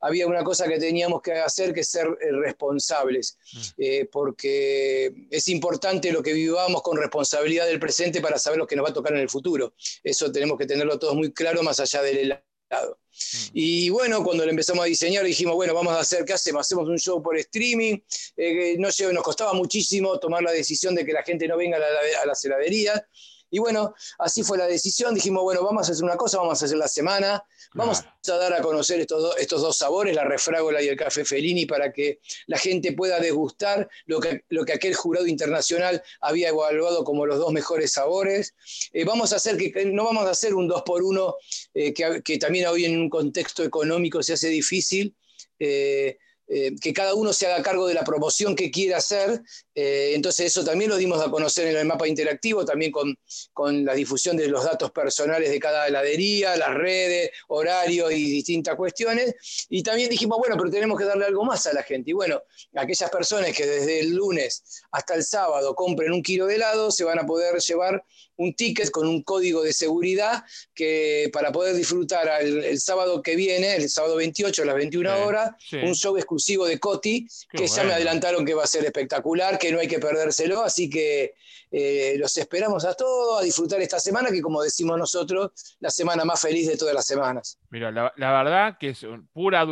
había 0.00 0.26
una 0.26 0.44
cosa 0.44 0.68
que 0.68 0.78
teníamos 0.78 1.22
que 1.22 1.32
hacer, 1.32 1.72
que 1.72 1.84
ser 1.84 2.08
responsables, 2.20 3.38
mm. 3.52 3.58
eh, 3.78 4.04
porque 4.38 5.12
es 5.30 5.48
importante 5.48 6.12
lo 6.12 6.22
que 6.22 6.32
vivamos 6.32 6.80
con 6.82 6.96
responsabilidad 6.96 7.66
del 7.66 7.80
presente 7.80 8.20
para 8.20 8.38
saber 8.38 8.56
lo 8.56 8.68
que 8.68 8.76
nos 8.76 8.86
va 8.86 8.90
a 8.90 8.92
tocar 8.94 9.12
en 9.12 9.18
el 9.18 9.28
futuro. 9.28 9.74
Eso 10.04 10.30
tenemos 10.30 10.56
que 10.56 10.64
tenerlo 10.64 10.96
todos 10.96 11.16
muy 11.16 11.32
claro, 11.32 11.64
más 11.64 11.80
allá 11.80 12.02
del 12.02 12.40
Mm. 12.70 13.50
Y 13.52 13.90
bueno, 13.90 14.22
cuando 14.22 14.44
lo 14.44 14.50
empezamos 14.50 14.84
a 14.84 14.86
diseñar 14.86 15.24
dijimos, 15.24 15.54
bueno, 15.54 15.74
vamos 15.74 15.92
a 15.94 16.00
hacer, 16.00 16.24
¿qué 16.24 16.34
hacemos? 16.34 16.60
Hacemos 16.60 16.88
un 16.88 16.98
show 16.98 17.22
por 17.22 17.36
streaming. 17.36 17.98
Eh, 18.36 18.76
no 18.78 18.88
nos 19.12 19.22
costaba 19.24 19.54
muchísimo 19.54 20.18
tomar 20.20 20.42
la 20.42 20.52
decisión 20.52 20.94
de 20.94 21.04
que 21.04 21.12
la 21.12 21.22
gente 21.22 21.48
no 21.48 21.56
venga 21.56 21.78
a, 21.78 22.22
a 22.22 22.26
las 22.26 22.44
heladerías. 22.44 23.02
Y 23.50 23.58
bueno, 23.58 23.94
así 24.18 24.42
fue 24.42 24.58
la 24.58 24.66
decisión. 24.66 25.14
Dijimos, 25.14 25.42
bueno, 25.42 25.62
vamos 25.62 25.88
a 25.88 25.92
hacer 25.92 26.04
una 26.04 26.16
cosa, 26.16 26.38
vamos 26.38 26.62
a 26.62 26.66
hacer 26.66 26.76
la 26.76 26.88
semana, 26.88 27.42
vamos 27.74 28.00
a 28.00 28.32
dar 28.36 28.52
a 28.52 28.60
conocer 28.60 29.00
estos, 29.00 29.22
dos, 29.22 29.36
estos 29.38 29.62
dos 29.62 29.76
sabores, 29.76 30.14
la 30.14 30.24
refrágola 30.24 30.82
y 30.82 30.88
el 30.88 30.96
café 30.96 31.24
Fellini, 31.24 31.66
para 31.66 31.92
que 31.92 32.20
la 32.46 32.58
gente 32.58 32.92
pueda 32.92 33.20
degustar 33.20 33.88
lo 34.06 34.20
que, 34.20 34.44
lo 34.48 34.64
que 34.64 34.72
aquel 34.72 34.94
jurado 34.94 35.26
internacional 35.26 36.02
había 36.20 36.48
evaluado 36.48 37.04
como 37.04 37.26
los 37.26 37.38
dos 37.38 37.52
mejores 37.52 37.92
sabores. 37.92 38.54
Eh, 38.92 39.04
vamos 39.04 39.32
a 39.32 39.36
hacer 39.36 39.56
que, 39.56 39.84
no 39.86 40.04
vamos 40.04 40.26
a 40.26 40.30
hacer 40.30 40.54
un 40.54 40.68
dos 40.68 40.82
por 40.82 41.02
uno, 41.02 41.36
eh, 41.74 41.92
que, 41.92 42.22
que, 42.22 42.38
también 42.38 42.66
hoy 42.66 42.84
en 42.84 42.98
un 42.98 43.08
contexto 43.08 43.62
económico 43.62 44.22
se 44.22 44.34
hace 44.34 44.48
difícil. 44.48 45.14
Eh, 45.58 46.18
eh, 46.48 46.74
que 46.80 46.94
cada 46.94 47.14
uno 47.14 47.32
se 47.32 47.46
haga 47.46 47.62
cargo 47.62 47.86
de 47.86 47.94
la 47.94 48.04
promoción 48.04 48.56
que 48.56 48.70
quiera 48.70 48.98
hacer. 48.98 49.42
Eh, 49.74 50.12
entonces 50.14 50.46
eso 50.46 50.64
también 50.64 50.90
lo 50.90 50.96
dimos 50.96 51.20
a 51.20 51.30
conocer 51.30 51.68
en 51.68 51.76
el 51.76 51.86
mapa 51.86 52.08
interactivo, 52.08 52.64
también 52.64 52.90
con, 52.90 53.16
con, 53.52 53.84
la 53.84 53.94
difusión 53.94 54.36
de 54.36 54.48
los 54.48 54.64
datos 54.64 54.90
personales 54.90 55.50
de 55.50 55.60
cada 55.60 55.86
heladería, 55.86 56.56
las 56.56 56.74
redes, 56.74 57.30
horarios 57.48 58.12
y 58.12 58.30
distintas 58.30 58.76
cuestiones. 58.76 59.34
Y 59.68 59.82
también 59.82 60.08
dijimos, 60.08 60.38
bueno, 60.38 60.56
pero 60.56 60.70
tenemos 60.70 60.98
que 60.98 61.04
darle 61.04 61.26
algo 61.26 61.44
más 61.44 61.66
a 61.66 61.72
la 61.74 61.82
gente. 61.82 62.10
Y 62.10 62.14
bueno, 62.14 62.42
aquellas 62.74 63.10
personas 63.10 63.52
que 63.52 63.66
desde 63.66 64.00
el 64.00 64.14
lunes 64.14 64.82
hasta 64.90 65.14
el 65.14 65.24
sábado 65.24 65.74
compren 65.74 66.12
un 66.12 66.22
kilo 66.22 66.46
de 66.46 66.54
helado, 66.54 66.90
se 66.90 67.04
van 67.04 67.18
a 67.18 67.26
poder 67.26 67.58
llevar 67.58 68.02
un 68.38 68.54
ticket 68.54 68.90
con 68.90 69.06
un 69.06 69.22
código 69.22 69.62
de 69.62 69.72
seguridad 69.72 70.44
que 70.74 71.28
para 71.32 71.52
poder 71.52 71.74
disfrutar 71.74 72.28
el, 72.40 72.80
sábado 72.80 73.22
que 73.22 73.36
viene, 73.36 73.74
el 73.74 73.90
sábado 73.90 74.16
28 74.16 74.62
a 74.62 74.64
las 74.64 74.76
21 74.76 75.24
horas, 75.24 75.50
un 75.72 75.94
show 75.94 76.16
exclusivo 76.16 76.66
de 76.66 76.78
Coti, 76.78 77.26
que 77.50 77.66
ya 77.66 77.84
me 77.84 77.92
adelantaron 77.92 78.46
que 78.46 78.54
va 78.54 78.64
a 78.64 78.66
ser 78.66 78.84
espectacular, 78.84 79.58
que 79.58 79.72
no 79.72 79.80
hay 79.80 79.88
que 79.88 79.98
perdérselo, 79.98 80.62
así 80.62 80.88
que 80.88 81.34
eh, 81.70 82.14
los 82.18 82.36
esperamos 82.36 82.84
a 82.84 82.94
todos 82.94 83.40
a 83.40 83.44
disfrutar 83.44 83.80
esta 83.80 83.98
semana, 83.98 84.30
que 84.30 84.40
como 84.40 84.62
decimos 84.62 84.96
nosotros, 84.96 85.76
la 85.80 85.90
semana 85.90 86.24
más 86.24 86.40
feliz 86.40 86.68
de 86.68 86.76
todas 86.76 86.94
las 86.94 87.06
semanas. 87.06 87.58
Mira, 87.70 87.90
la, 87.90 88.12
verdad 88.16 88.78
que 88.78 88.90
es 88.90 89.04
pura, 89.32 89.66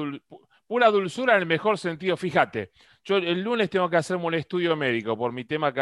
pura 0.66 0.90
dulzura 0.90 1.34
en 1.34 1.40
el 1.40 1.46
mejor 1.46 1.78
sentido, 1.78 2.16
fíjate. 2.16 2.72
Yo 3.04 3.18
el 3.18 3.40
lunes 3.42 3.70
tengo 3.70 3.88
que 3.88 3.96
hacerme 3.96 4.24
un 4.24 4.34
estudio 4.34 4.74
médico 4.74 5.16
por 5.16 5.32
mi 5.32 5.44
tema. 5.44 5.72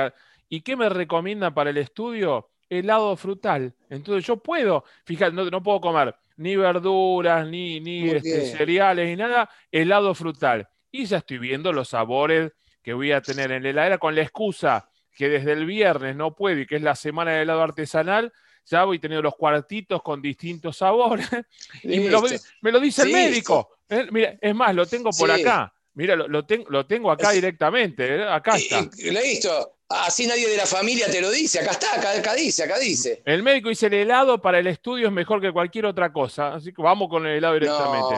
¿Y 0.51 0.61
qué 0.61 0.77
me 0.77 0.91
recomiendan 0.91 1.55
para 1.55 1.71
el 1.71 1.79
estudio? 1.79 2.51
Helado 2.69 3.17
frutal. 3.17 3.75
Entonces 3.91 4.27
yo 4.27 4.37
puedo, 4.37 4.85
fíjate, 5.05 5.33
no, 5.33 5.63
puedo 5.63 5.81
comer 5.81 6.15
ni 6.37 6.57
verduras, 6.57 7.47
ni, 7.47 7.81
ni 7.81 8.11
este, 8.11 8.57
cereales, 8.57 9.09
ni 9.09 9.17
nada, 9.17 9.49
helado 9.71 10.15
frutal. 10.15 10.69
Y 10.91 11.07
ya 11.07 11.19
estoy 11.19 11.39
viendo 11.39 11.73
los 11.73 11.89
sabores 11.89 12.53
que 12.83 12.93
voy 12.93 13.13
a 13.13 13.21
tener 13.21 13.53
en 13.53 13.63
la 13.63 13.71
heladera 13.71 13.99
con 13.99 14.15
la 14.15 14.23
excusa 14.23 14.89
que 15.15 15.29
desde 15.29 15.53
el 15.53 15.65
viernes 15.65 16.17
no 16.17 16.35
puedo 16.35 16.61
y 16.61 16.67
que 16.67 16.77
es 16.77 16.83
la 16.83 16.97
semana 16.97 17.33
de 17.33 17.43
helado 17.43 17.63
artesanal, 17.63 18.33
ya 18.67 18.85
voy 18.85 18.99
teniendo 18.99 19.23
los 19.23 19.37
cuartitos 19.37 20.03
con 20.03 20.21
distintos 20.21 20.79
sabores. 20.79 21.29
y 21.83 22.01
me 22.01 22.11
lo, 22.73 22.81
dice 22.81 23.03
el 23.03 23.13
médico. 23.13 23.71
Eh, 23.89 24.09
mira, 24.11 24.37
es 24.41 24.55
más, 24.55 24.75
lo 24.75 24.87
tengo 24.87 25.11
por 25.11 25.31
acá. 25.31 25.73
Mira, 25.95 26.17
lo, 26.17 26.27
lo, 26.27 26.45
lo 26.69 26.87
tengo 26.87 27.11
acá 27.11 27.31
directamente. 27.31 28.17
Eh, 28.17 28.29
acá 28.29 28.57
está. 28.57 28.89
Listo. 28.97 29.74
Así 29.89 30.27
nadie 30.27 30.49
de 30.49 30.57
la 30.57 30.67
familia 30.67 31.11
te 31.11 31.21
lo 31.21 31.31
dice. 31.31 31.61
Acá 31.61 31.73
está, 31.73 32.19
acá, 32.19 32.35
dice, 32.35 32.65
acá 32.65 32.79
dice. 32.79 33.23
El 33.25 33.43
médico 33.43 33.69
dice 33.69 33.87
el 33.87 33.95
helado 33.95 34.41
para 34.41 34.59
el 34.59 34.67
estudio 34.67 35.07
es 35.07 35.13
mejor 35.13 35.41
que 35.41 35.53
cualquier 35.53 35.87
otra 35.87 36.13
cosa. 36.13 36.55
Así 36.55 36.73
que 36.73 36.83
vamos 36.83 37.09
con 37.09 37.27
el 37.27 37.37
helado 37.37 37.55
directamente. 37.55 38.17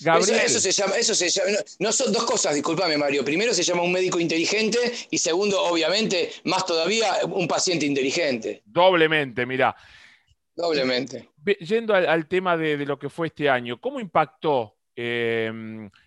Gabriel. 0.00 0.40
Eso, 0.44 0.58
se 0.58 0.72
llama, 0.72 0.96
eso 0.96 1.14
se 1.14 1.28
llama, 1.28 1.50
no, 1.78 1.92
son 1.92 2.12
dos 2.12 2.24
cosas, 2.24 2.54
discúlpame 2.54 2.98
Mario. 2.98 3.24
Primero 3.24 3.54
se 3.54 3.62
llama 3.62 3.82
un 3.82 3.92
médico 3.92 4.20
inteligente 4.20 4.78
y 5.10 5.18
segundo, 5.18 5.62
obviamente, 5.62 6.30
más 6.44 6.66
todavía, 6.66 7.14
un 7.24 7.48
paciente 7.48 7.86
inteligente. 7.86 8.62
Doblemente, 8.66 9.46
mira. 9.46 9.74
Doblemente. 10.54 11.30
Yendo 11.60 11.94
al, 11.94 12.26
tema 12.26 12.56
de, 12.56 12.76
lo 12.84 12.98
que 12.98 13.08
fue 13.08 13.28
este 13.28 13.48
año, 13.48 13.80
¿cómo 13.80 14.00
impactó 14.00 14.76
eh, 14.96 15.50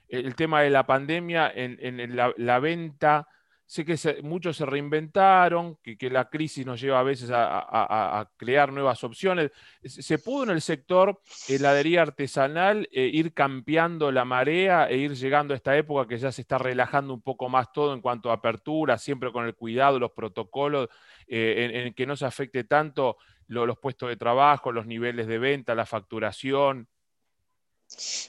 el 0.09 0.35
tema 0.35 0.61
de 0.61 0.69
la 0.69 0.85
pandemia 0.85 1.51
en, 1.55 2.15
la 2.15 2.59
venta? 2.59 3.27
Sé 3.69 3.85
que 3.85 3.95
muchos 4.23 4.57
se 4.57 4.65
reinventaron, 4.65 5.77
que, 5.83 6.09
la 6.09 6.27
crisis 6.27 6.65
nos 6.65 6.81
lleva 6.81 7.01
a 7.01 7.03
veces 7.03 7.29
a, 7.31 8.27
crear 8.35 8.73
nuevas 8.73 9.03
opciones. 9.03 9.51
¿Se 9.83 10.17
pudo 10.17 10.45
en 10.45 10.49
el 10.49 10.61
sector 10.63 11.21
heladería 11.47 12.01
artesanal 12.01 12.89
eh, 12.91 13.11
ir 13.13 13.31
cambiando 13.31 14.11
la 14.11 14.25
marea 14.25 14.89
e 14.89 14.97
ir 14.97 15.13
llegando 15.13 15.53
a 15.53 15.57
esta 15.57 15.77
época 15.77 16.07
que 16.07 16.17
ya 16.17 16.31
se 16.31 16.41
está 16.41 16.57
relajando 16.57 17.13
un 17.13 17.21
poco 17.21 17.47
más 17.47 17.71
todo 17.71 17.93
en 17.93 18.01
cuanto 18.01 18.31
a 18.31 18.33
apertura, 18.33 18.97
siempre 18.97 19.31
con 19.31 19.45
el 19.45 19.53
cuidado, 19.53 19.99
los 19.99 20.13
protocolos, 20.13 20.89
eh, 21.27 21.83
en, 21.85 21.93
que 21.93 22.07
no 22.07 22.15
se 22.15 22.25
afecte 22.25 22.63
tanto 22.63 23.17
los 23.45 23.77
puestos 23.77 24.09
de 24.09 24.15
trabajo, 24.15 24.71
los 24.71 24.87
niveles 24.87 25.27
de 25.27 25.37
venta, 25.37 25.75
la 25.75 25.85
facturación? 25.85 26.87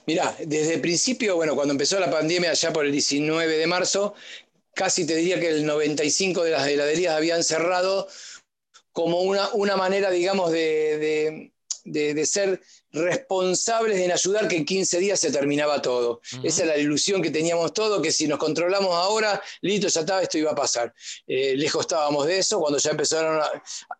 Mirá, 0.05 0.35
desde 0.45 0.75
el 0.75 0.81
principio, 0.81 1.35
bueno, 1.35 1.55
cuando 1.55 1.71
empezó 1.71 1.99
la 1.99 2.11
pandemia, 2.11 2.51
allá 2.51 2.71
por 2.71 2.85
el 2.85 2.91
19 2.91 3.57
de 3.57 3.65
marzo, 3.65 4.13
casi 4.73 5.05
te 5.05 5.15
diría 5.15 5.39
que 5.39 5.49
el 5.49 5.65
95 5.65 6.43
de 6.43 6.51
las 6.51 6.67
heladerías 6.67 7.15
habían 7.15 7.43
cerrado 7.43 8.07
como 8.91 9.21
una, 9.21 9.49
una 9.53 9.77
manera, 9.77 10.09
digamos, 10.09 10.51
de, 10.51 11.51
ser 12.25 12.61
responsables 12.91 13.99
en 13.99 14.11
ayudar 14.11 14.47
que 14.47 14.57
en 14.57 14.65
15 14.65 14.99
días 14.99 15.19
se 15.19 15.31
terminaba 15.31 15.81
todo. 15.81 16.21
Esa 16.43 16.63
es 16.63 16.67
la 16.67 16.77
ilusión 16.77 17.21
que 17.21 17.31
teníamos 17.31 17.73
todos, 17.73 18.01
que 18.01 18.11
si 18.11 18.27
nos 18.27 18.37
controlamos 18.37 18.93
ahora, 18.93 19.41
listo, 19.61 19.87
ya 19.87 20.01
estaba, 20.01 20.21
esto 20.21 20.37
iba 20.37 20.51
a 20.51 20.55
pasar. 20.55 20.93
Eh, 21.25 21.55
lejos 21.55 21.81
estábamos 21.81 22.27
de 22.27 22.39
eso, 22.39 22.59
cuando 22.59 22.79
ya 22.79 22.91
empezaron 22.91 23.41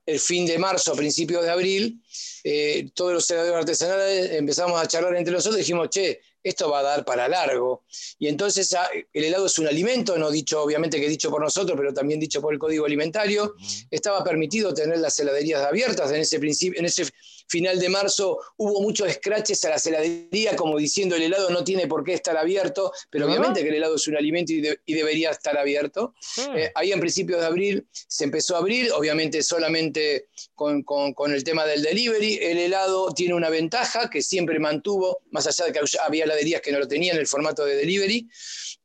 el 0.06 0.20
fin 0.20 0.46
de 0.46 0.58
marzo, 0.58 0.92
a 0.92 0.96
principios 0.96 1.44
de 1.44 1.52
abril, 1.52 2.02
eh, 2.44 2.90
todos 2.94 3.14
los 3.14 3.30
heladeros 3.30 3.60
artesanales 3.60 4.32
empezamos 4.32 4.82
a 4.82 4.88
charlar 4.88 5.16
entre 5.16 5.34
nosotros 5.34 5.58
y 5.58 5.64
dijimos, 5.64 5.90
che, 5.90 6.20
esto 6.44 6.70
va 6.70 6.80
a 6.80 6.84
dar 6.84 7.06
para 7.06 7.28
largo. 7.28 7.84
Y 8.20 8.28
entonces 8.28 8.74
ah, 8.74 8.90
el 9.14 9.24
helado 9.24 9.46
es 9.46 9.60
un 9.60 9.68
alimento, 9.68 10.18
no 10.18 10.32
dicho 10.32 10.62
obviamente 10.62 11.00
que 11.00 11.08
dicho 11.08 11.30
por 11.30 11.42
nosotros, 11.42 11.78
pero 11.78 11.94
también 11.94 12.20
dicho 12.20 12.42
por 12.42 12.54
el 12.54 12.60
Código 12.60 12.86
Alimentario. 12.86 13.56
Estaba 13.90 14.24
permitido 14.24 14.74
tener 14.74 15.00
las 15.00 15.20
heladerías 15.20 15.64
abiertas 15.64 16.12
en 16.12 16.22
ese, 16.22 16.40
principio, 16.40 16.80
en 16.80 16.86
ese 16.86 17.06
final 17.52 17.80
de 17.80 17.90
marzo 17.90 18.40
hubo 18.58 18.82
muchos 18.82 19.12
scratches 19.12 19.64
a 19.66 19.70
la 19.70 19.76
heladería 19.76 20.56
como 20.56 20.78
diciendo 20.78 21.18
el 21.18 21.24
helado 21.24 21.50
no 21.50 21.66
tiene 21.66 21.86
por 21.86 22.04
qué 22.04 22.14
estar 22.14 22.38
abierto, 22.38 22.94
pero 23.10 23.26
obviamente 23.26 23.62
que 23.62 23.70
el 23.70 23.76
helado 23.76 23.96
es 23.96 24.08
un 24.08 24.16
alimento 24.16 24.54
y, 24.54 24.94
debería 24.94 25.32
estar 25.32 25.58
abierto. 25.58 26.14
Eh, 26.56 26.72
ahí 26.76 26.92
en 26.94 27.00
principios 27.00 27.42
de 27.42 27.48
abril 27.48 27.88
se 27.92 28.24
empezó 28.24 28.56
a 28.56 28.60
abrir, 28.60 28.92
obviamente 28.94 29.44
solamente 29.44 30.28
con, 30.56 30.84
con, 30.84 31.34
el 31.34 31.44
tema 31.44 31.66
del 31.66 31.82
delivery. 31.82 32.40
El 32.42 32.58
helado 32.58 33.14
tiene 33.14 33.34
una 33.34 33.50
ventaja 33.50 34.10
que 34.10 34.22
siempre 34.22 34.58
mantuvo, 34.60 35.20
más 35.32 35.46
allá 35.48 35.66
de 35.66 35.74
que 35.74 35.80
había 36.02 36.24
heladerías 36.24 36.62
que 36.62 36.72
no 36.72 36.80
lo 36.80 36.88
tenían 36.88 37.16
en 37.16 37.22
el 37.22 37.28
formato 37.28 37.66
de 37.66 37.76
delivery, 37.76 38.30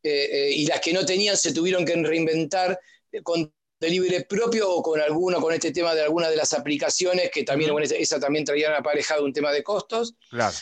eh, 0.02 0.28
eh, 0.32 0.50
y 0.50 0.66
las 0.66 0.80
que 0.80 0.92
no 0.92 1.06
tenían 1.06 1.36
se 1.36 1.52
tuvieron 1.52 1.84
que 1.84 1.94
reinventar 1.94 2.78
con 3.22 3.52
delivery 3.78 4.24
propio 4.24 4.70
o 4.70 4.82
con 4.82 5.00
alguno, 5.00 5.40
con 5.40 5.52
este 5.52 5.70
tema 5.70 5.94
de 5.94 6.02
alguna 6.02 6.28
de 6.28 6.36
las 6.36 6.52
aplicaciones, 6.52 7.30
que 7.30 7.44
también, 7.44 7.72
esa, 7.82 8.18
también 8.18 8.44
traían 8.44 8.74
aparejado 8.74 9.24
un 9.24 9.32
tema 9.32 9.52
de 9.52 9.62
costos. 9.62 10.14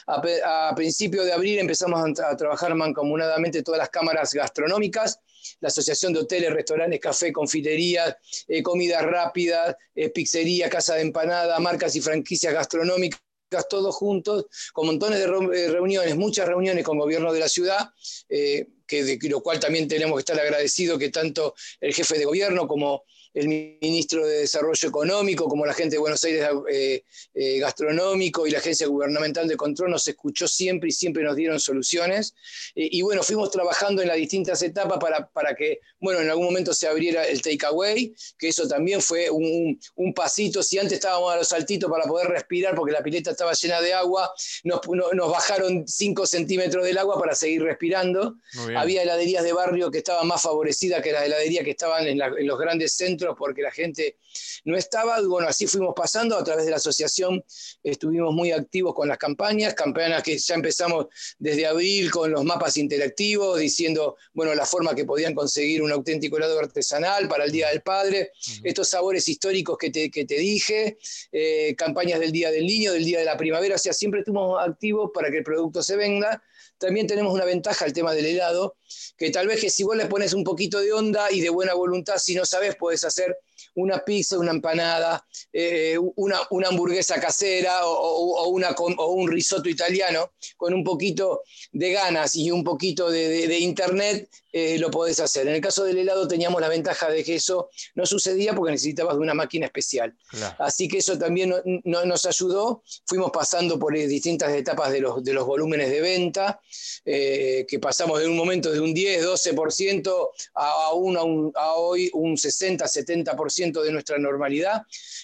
A, 0.06 0.72
principios 0.74 1.24
de 1.24 1.32
abril 1.32 1.58
empezamos 1.58 2.20
a, 2.20 2.36
trabajar 2.36 2.74
mancomunadamente 2.74 3.62
todas 3.62 3.78
las 3.78 3.90
cámaras 3.90 4.32
gastronómicas, 4.32 5.20
la 5.60 5.68
Asociación 5.68 6.12
de 6.12 6.20
Hoteles, 6.20 6.52
Restaurantes, 6.52 7.00
Café, 7.00 7.32
Confiterías, 7.32 8.16
eh, 8.48 8.62
Comidas 8.62 9.02
Rápidas, 9.02 9.76
eh, 9.94 10.10
Pizzería, 10.10 10.68
Casa 10.68 10.94
de 10.94 11.02
Empanada, 11.02 11.58
marcas 11.60 11.94
y 11.96 12.00
franquicias 12.00 12.52
gastronómicas 12.52 13.20
todos 13.62 13.94
juntos, 13.94 14.46
con 14.72 14.86
montones 14.86 15.18
de 15.18 15.24
eh, 15.24 15.68
reuniones, 15.70 16.16
muchas 16.16 16.46
reuniones 16.46 16.84
con 16.84 16.98
gobierno 16.98 17.32
de 17.32 17.40
la 17.40 17.48
ciudad, 17.48 17.90
eh, 18.28 18.68
que 18.86 19.04
de 19.04 19.18
lo 19.28 19.40
cual 19.40 19.60
también 19.60 19.88
tenemos 19.88 20.16
que 20.16 20.20
estar 20.20 20.38
agradecidos 20.38 20.98
que 20.98 21.10
tanto 21.10 21.54
el 21.80 21.94
jefe 21.94 22.18
de 22.18 22.24
gobierno 22.24 22.66
como 22.66 23.04
el 23.34 23.48
ministro 23.48 24.26
de 24.26 24.40
Desarrollo 24.40 24.88
Económico, 24.88 25.48
como 25.48 25.66
la 25.66 25.74
gente 25.74 25.96
de 25.96 26.00
Buenos 26.00 26.22
Aires 26.24 26.48
eh, 26.70 27.04
eh, 27.34 27.58
Gastronómico 27.58 28.46
y 28.46 28.50
la 28.50 28.58
Agencia 28.58 28.86
Gubernamental 28.86 29.48
de 29.48 29.56
Control, 29.56 29.90
nos 29.90 30.06
escuchó 30.06 30.48
siempre 30.48 30.88
y 30.88 30.92
siempre 30.92 31.22
nos 31.24 31.36
dieron 31.36 31.58
soluciones. 31.60 32.34
y 32.74 33.02
bueno, 33.02 33.22
fuimos 33.22 33.50
trabajando 33.50 34.02
en 34.02 34.08
las 34.08 34.16
distintas 34.16 34.62
etapas 34.62 34.98
para, 34.98 35.28
para, 35.28 35.54
que, 35.54 35.80
bueno, 36.00 36.20
en 36.20 36.30
algún 36.30 36.46
momento 36.46 36.72
se 36.72 36.86
abriera 36.86 37.26
el 37.26 37.42
takeaway, 37.42 38.14
que 38.38 38.48
eso 38.48 38.66
también 38.68 39.02
fue 39.02 39.30
un, 39.30 39.78
un, 39.96 40.14
pasito. 40.14 40.62
Si 40.62 40.78
antes 40.78 40.94
estábamos 40.94 41.32
a 41.32 41.36
los 41.36 41.48
saltitos 41.48 41.90
para 41.90 42.04
poder 42.04 42.28
respirar 42.28 42.74
porque 42.74 42.92
la 42.92 43.02
pileta 43.02 43.32
estaba 43.32 43.52
llena 43.52 43.80
de 43.80 43.92
agua, 43.92 44.32
nos, 44.62 44.80
nos 45.12 45.30
bajaron 45.30 45.86
5 45.86 46.26
centímetros 46.26 46.84
del 46.84 46.98
agua 46.98 47.18
para 47.18 47.34
seguir 47.34 47.62
respirando. 47.62 48.36
Había 48.76 49.02
heladerías 49.02 49.42
de 49.42 49.52
barrio 49.52 49.90
que 49.90 49.98
estaban 49.98 50.26
más 50.26 50.42
favorecidas 50.42 51.02
que 51.02 51.12
las 51.12 51.24
heladerías 51.24 51.64
que 51.64 51.70
estaban 51.70 52.06
en, 52.06 52.18
los 52.46 52.58
grandes 52.58 52.94
centros 52.94 53.23
porque 53.38 53.62
la 53.62 53.70
gente 53.70 54.18
no 54.64 54.76
estaba. 54.76 55.20
Bueno, 55.22 55.48
así 55.48 55.66
fuimos 55.66 55.94
pasando 55.96 56.36
a 56.36 56.44
través 56.44 56.64
de 56.64 56.70
la 56.70 56.76
asociación. 56.76 57.42
Estuvimos 57.82 58.34
muy 58.34 58.52
activos 58.52 58.94
con 58.94 59.08
las 59.08 59.18
campañas, 59.18 59.74
campañas 59.74 60.22
que 60.22 60.36
ya 60.36 60.54
empezamos 60.54 61.06
desde 61.38 61.66
abril 61.66 62.10
con 62.10 62.30
los 62.30 62.44
mapas 62.44 62.76
interactivos, 62.76 63.58
diciendo, 63.58 64.16
bueno, 64.32 64.54
la 64.54 64.66
forma 64.66 64.94
que 64.94 65.04
podían 65.04 65.34
conseguir 65.34 65.82
un 65.82 65.92
auténtico 65.92 66.36
helado 66.36 66.58
artesanal 66.58 67.28
para 67.28 67.44
el 67.44 67.52
Día 67.52 67.68
del 67.68 67.82
Padre, 67.82 68.32
estos 68.62 68.88
sabores 68.88 69.28
históricos 69.28 69.78
que 69.78 69.90
te, 69.90 70.10
que 70.10 70.24
te 70.24 70.36
dije, 70.36 70.98
eh, 71.32 71.74
campañas 71.76 72.20
del 72.20 72.32
Día 72.32 72.50
del 72.50 72.66
Niño, 72.66 72.92
del 72.92 73.04
Día 73.04 73.18
de 73.18 73.24
la 73.24 73.36
Primavera, 73.36 73.76
o 73.76 73.78
sea, 73.78 73.92
siempre 73.92 74.20
estuvimos 74.20 74.60
activos 74.60 75.10
para 75.14 75.30
que 75.30 75.38
el 75.38 75.44
producto 75.44 75.82
se 75.82 75.96
venda 75.96 76.42
también 76.84 77.06
tenemos 77.06 77.32
una 77.32 77.46
ventaja, 77.46 77.86
el 77.86 77.94
tema 77.94 78.12
del 78.12 78.26
helado, 78.26 78.76
que 79.16 79.30
tal 79.30 79.46
vez 79.46 79.60
que 79.60 79.70
si 79.70 79.82
vos 79.84 79.96
le 79.96 80.04
pones 80.04 80.34
un 80.34 80.44
poquito 80.44 80.80
de 80.80 80.92
onda 80.92 81.32
y 81.32 81.40
de 81.40 81.48
buena 81.48 81.72
voluntad, 81.72 82.18
si 82.18 82.34
no 82.34 82.44
sabes, 82.44 82.76
puedes 82.76 83.04
hacer 83.04 83.38
una 83.76 84.04
pizza, 84.04 84.38
una 84.38 84.50
empanada, 84.50 85.26
eh, 85.52 85.96
una, 86.16 86.40
una, 86.50 86.68
hamburguesa 86.68 87.18
casera 87.18 87.86
o, 87.86 88.48
una, 88.48 88.70
o, 88.72 89.12
un 89.14 89.30
risotto 89.30 89.68
italiano, 89.68 90.32
con 90.58 90.74
un 90.74 90.84
poquito 90.84 91.42
de 91.72 91.92
ganas 91.92 92.36
y 92.36 92.50
un 92.50 92.62
poquito 92.62 93.10
de, 93.10 93.58
internet, 93.58 94.28
eh, 94.56 94.78
lo 94.78 94.88
podés 94.88 95.18
hacer. 95.18 95.48
En 95.48 95.56
el 95.56 95.60
caso 95.60 95.82
del 95.82 95.98
helado 95.98 96.28
teníamos 96.28 96.60
la 96.60 96.68
ventaja 96.68 97.10
de 97.10 97.24
que 97.24 97.34
eso 97.34 97.70
no 97.96 98.06
sucedía 98.06 98.54
porque 98.54 98.70
necesitabas 98.70 99.16
de 99.16 99.20
una 99.20 99.34
máquina 99.34 99.66
especial. 99.66 100.16
Así 100.60 100.86
que 100.86 100.98
eso 100.98 101.18
también 101.18 101.52
no, 101.82 102.04
nos 102.04 102.24
ayudó. 102.24 102.84
Fuimos 103.04 103.32
pasando 103.32 103.80
por 103.80 103.92
distintas 103.94 104.52
etapas 104.52 104.92
de 104.92 105.00
los, 105.00 105.24
de 105.24 105.32
los 105.32 105.44
volúmenes 105.44 105.90
de 105.90 106.00
venta, 106.00 106.60
eh, 107.04 107.66
que 107.66 107.80
pasamos 107.80 108.20
de 108.20 108.28
un 108.28 108.36
momento 108.36 108.70
de 108.70 108.78
un 108.78 108.94
10, 108.94 109.26
12% 109.26 110.28
a, 110.54 110.64
a, 110.64 111.62
a 111.64 111.74
hoy 111.74 112.08
un 112.14 112.38
60, 112.38 112.84
70% 112.84 113.82
de 113.82 113.90
nuestra 113.90 114.18
normalidad. 114.18 114.82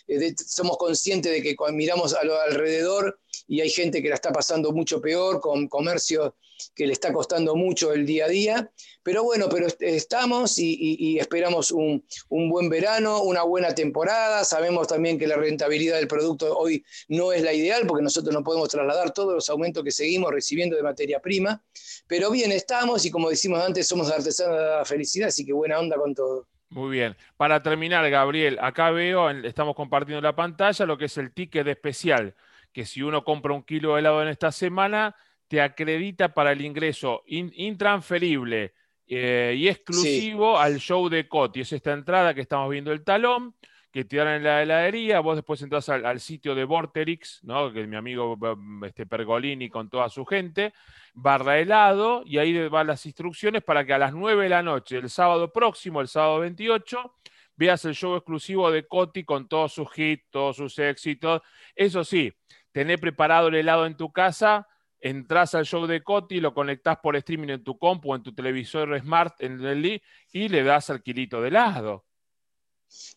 Eh, 0.09 0.35
somos 0.45 0.77
conscientes 0.77 1.31
de 1.31 1.41
que 1.41 1.55
cuando 1.55 1.77
miramos 1.77 2.15
a 2.15 2.25
lo 2.25 2.37
alrededor 2.41 3.21
y 3.47 3.61
hay 3.61 3.71
gente 3.71 4.03
que 4.03 4.09
la 4.09 4.17
está 4.17 4.33
pasando 4.33 4.73
mucho 4.73 5.01
peor, 5.01 5.41
con 5.41 5.69
comercios 5.69 6.33
que 6.75 6.87
le 6.87 6.93
está 6.93 7.13
costando 7.13 7.57
mucho 7.57 7.93
el 7.93 8.07
día 8.07 8.27
a 8.27 8.29
día. 8.29 8.71
Pero 9.03 9.25
bueno, 9.25 9.49
pero 9.49 9.67
estamos 9.81 10.59
y, 10.59 11.19
esperamos 11.19 11.71
un, 11.71 12.05
buen 12.29 12.69
verano, 12.69 13.23
una 13.23 13.43
buena 13.43 13.75
temporada. 13.75 14.45
Sabemos 14.45 14.89
también 14.89 15.19
que 15.19 15.27
la 15.27 15.37
rentabilidad 15.37 15.97
del 15.97 16.09
producto 16.09 16.57
hoy 16.57 16.85
no 17.09 17.33
es 17.33 17.43
la 17.43 17.53
ideal 17.53 17.87
porque 17.87 18.03
nosotros 18.03 18.35
no 18.35 18.45
podemos 18.45 18.69
trasladar 18.69 19.13
todos 19.13 19.35
los 19.35 19.49
aumentos 19.49 19.83
que 19.83 19.91
seguimos 19.91 20.31
recibiendo 20.33 20.77
de 20.77 20.83
materia 20.83 21.21
prima. 21.21 21.63
Pero 22.07 22.31
bien, 22.31 22.53
estamos 22.53 23.05
y 23.05 23.11
como 23.11 23.31
decimos 23.31 23.63
antes, 23.63 23.87
somos 23.89 24.11
artesanos 24.11 24.59
de 24.59 24.65
la 24.65 24.85
felicidad, 24.85 25.29
así 25.29 25.45
que 25.45 25.53
buena 25.53 25.79
onda 25.79 25.97
con 25.97 26.15
todo. 26.15 26.47
Muy 26.71 26.91
bien. 26.91 27.17
Para 27.37 27.63
terminar, 27.63 28.09
Gabriel, 28.11 28.59
acá 28.61 28.91
veo, 28.91 29.29
estamos 29.31 29.75
compartiendo 29.75 30.21
la 30.21 30.37
pantalla, 30.37 30.87
lo 30.87 30.97
que 30.97 31.07
es 31.07 31.19
el 31.19 31.33
ticket 31.33 31.67
especial, 31.67 32.37
que 32.73 32.87
si 32.87 33.03
uno 33.03 33.25
compra 33.25 33.53
un 33.53 33.65
kilo 33.65 33.95
de 33.95 34.01
helado 34.01 34.23
en 34.23 34.29
esta 34.29 34.53
semana, 34.53 35.17
te 35.51 35.61
acredita 35.61 36.33
para 36.33 36.53
el 36.53 36.61
ingreso 36.61 37.25
intransferible 37.27 38.73
eh, 39.09 39.53
y 39.59 39.67
exclusivo 39.67 40.57
al 40.57 40.79
show 40.79 41.09
de 41.09 41.27
Coti. 41.27 41.63
Es 41.63 41.73
esta 41.73 41.93
entrada 41.93 42.35
que 42.35 42.43
estamos 42.43 42.71
viendo 42.71 42.93
el 42.93 43.03
talón 43.03 43.57
que 43.91 44.05
te 44.05 44.19
dan 44.19 44.29
en 44.29 44.45
la 44.45 44.63
heladería, 44.63 45.19
vos 45.19 45.35
después 45.35 45.61
entras 45.63 45.89
al, 45.89 46.21
sitio 46.21 46.55
de 46.55 46.63
Vorterix, 46.63 47.43
¿no? 47.43 47.73
que 47.73 47.83
es 47.83 47.89
mi 47.89 47.97
amigo 47.97 48.39
este, 48.87 49.07
Pergolini 49.07 49.69
con 49.69 49.91
toda 49.91 50.09
su 50.09 50.25
gente, 50.25 50.73
barra 51.15 51.59
helado, 51.59 52.23
y 52.25 52.39
ahí 52.39 52.69
van 52.69 52.87
las 52.87 53.05
instrucciones 53.05 53.65
para 53.65 53.85
que 53.85 53.93
a 53.93 53.99
las 53.99 54.15
9 54.15 54.45
de 54.45 54.49
la 54.51 54.63
noche, 54.63 54.99
el 54.99 55.11
sábado 55.11 55.53
próximo, 55.53 56.01
el 56.01 56.07
sábado 56.07 56.39
28, 56.39 57.17
veas 57.57 57.85
el 57.87 57.97
show 57.97 58.15
exclusivo 58.15 58.71
de 58.71 58.87
Coti 58.87 59.25
con 59.25 59.49
todos 59.49 59.73
sus 59.73 59.89
hits, 59.99 60.31
todos 60.31 60.55
sus 60.55 60.79
éxitos. 60.79 61.43
Eso 61.75 62.05
sí, 62.05 62.33
tener 62.71 63.01
preparado 63.01 63.49
el 63.49 63.57
helado 63.57 63.85
en 63.87 63.97
tu 63.97 64.13
casa, 64.13 64.69
entras 65.01 65.55
al 65.55 65.65
show 65.65 65.87
de 65.87 66.03
Coti, 66.03 66.41
lo 66.41 66.55
conectás 66.55 66.99
por 66.99 67.17
streaming 67.17 67.49
en 67.49 67.65
tu 67.65 67.79
compu, 67.79 68.15
en 68.15 68.23
tu 68.23 68.35
televisor 68.35 68.99
smart, 69.01 69.41
en 69.41 69.65
el 69.65 70.03
y 70.33 70.49
le 70.49 70.63
das 70.63 70.91
al 70.91 71.03
kilito 71.03 71.41
de 71.41 71.49
helado. 71.49 72.05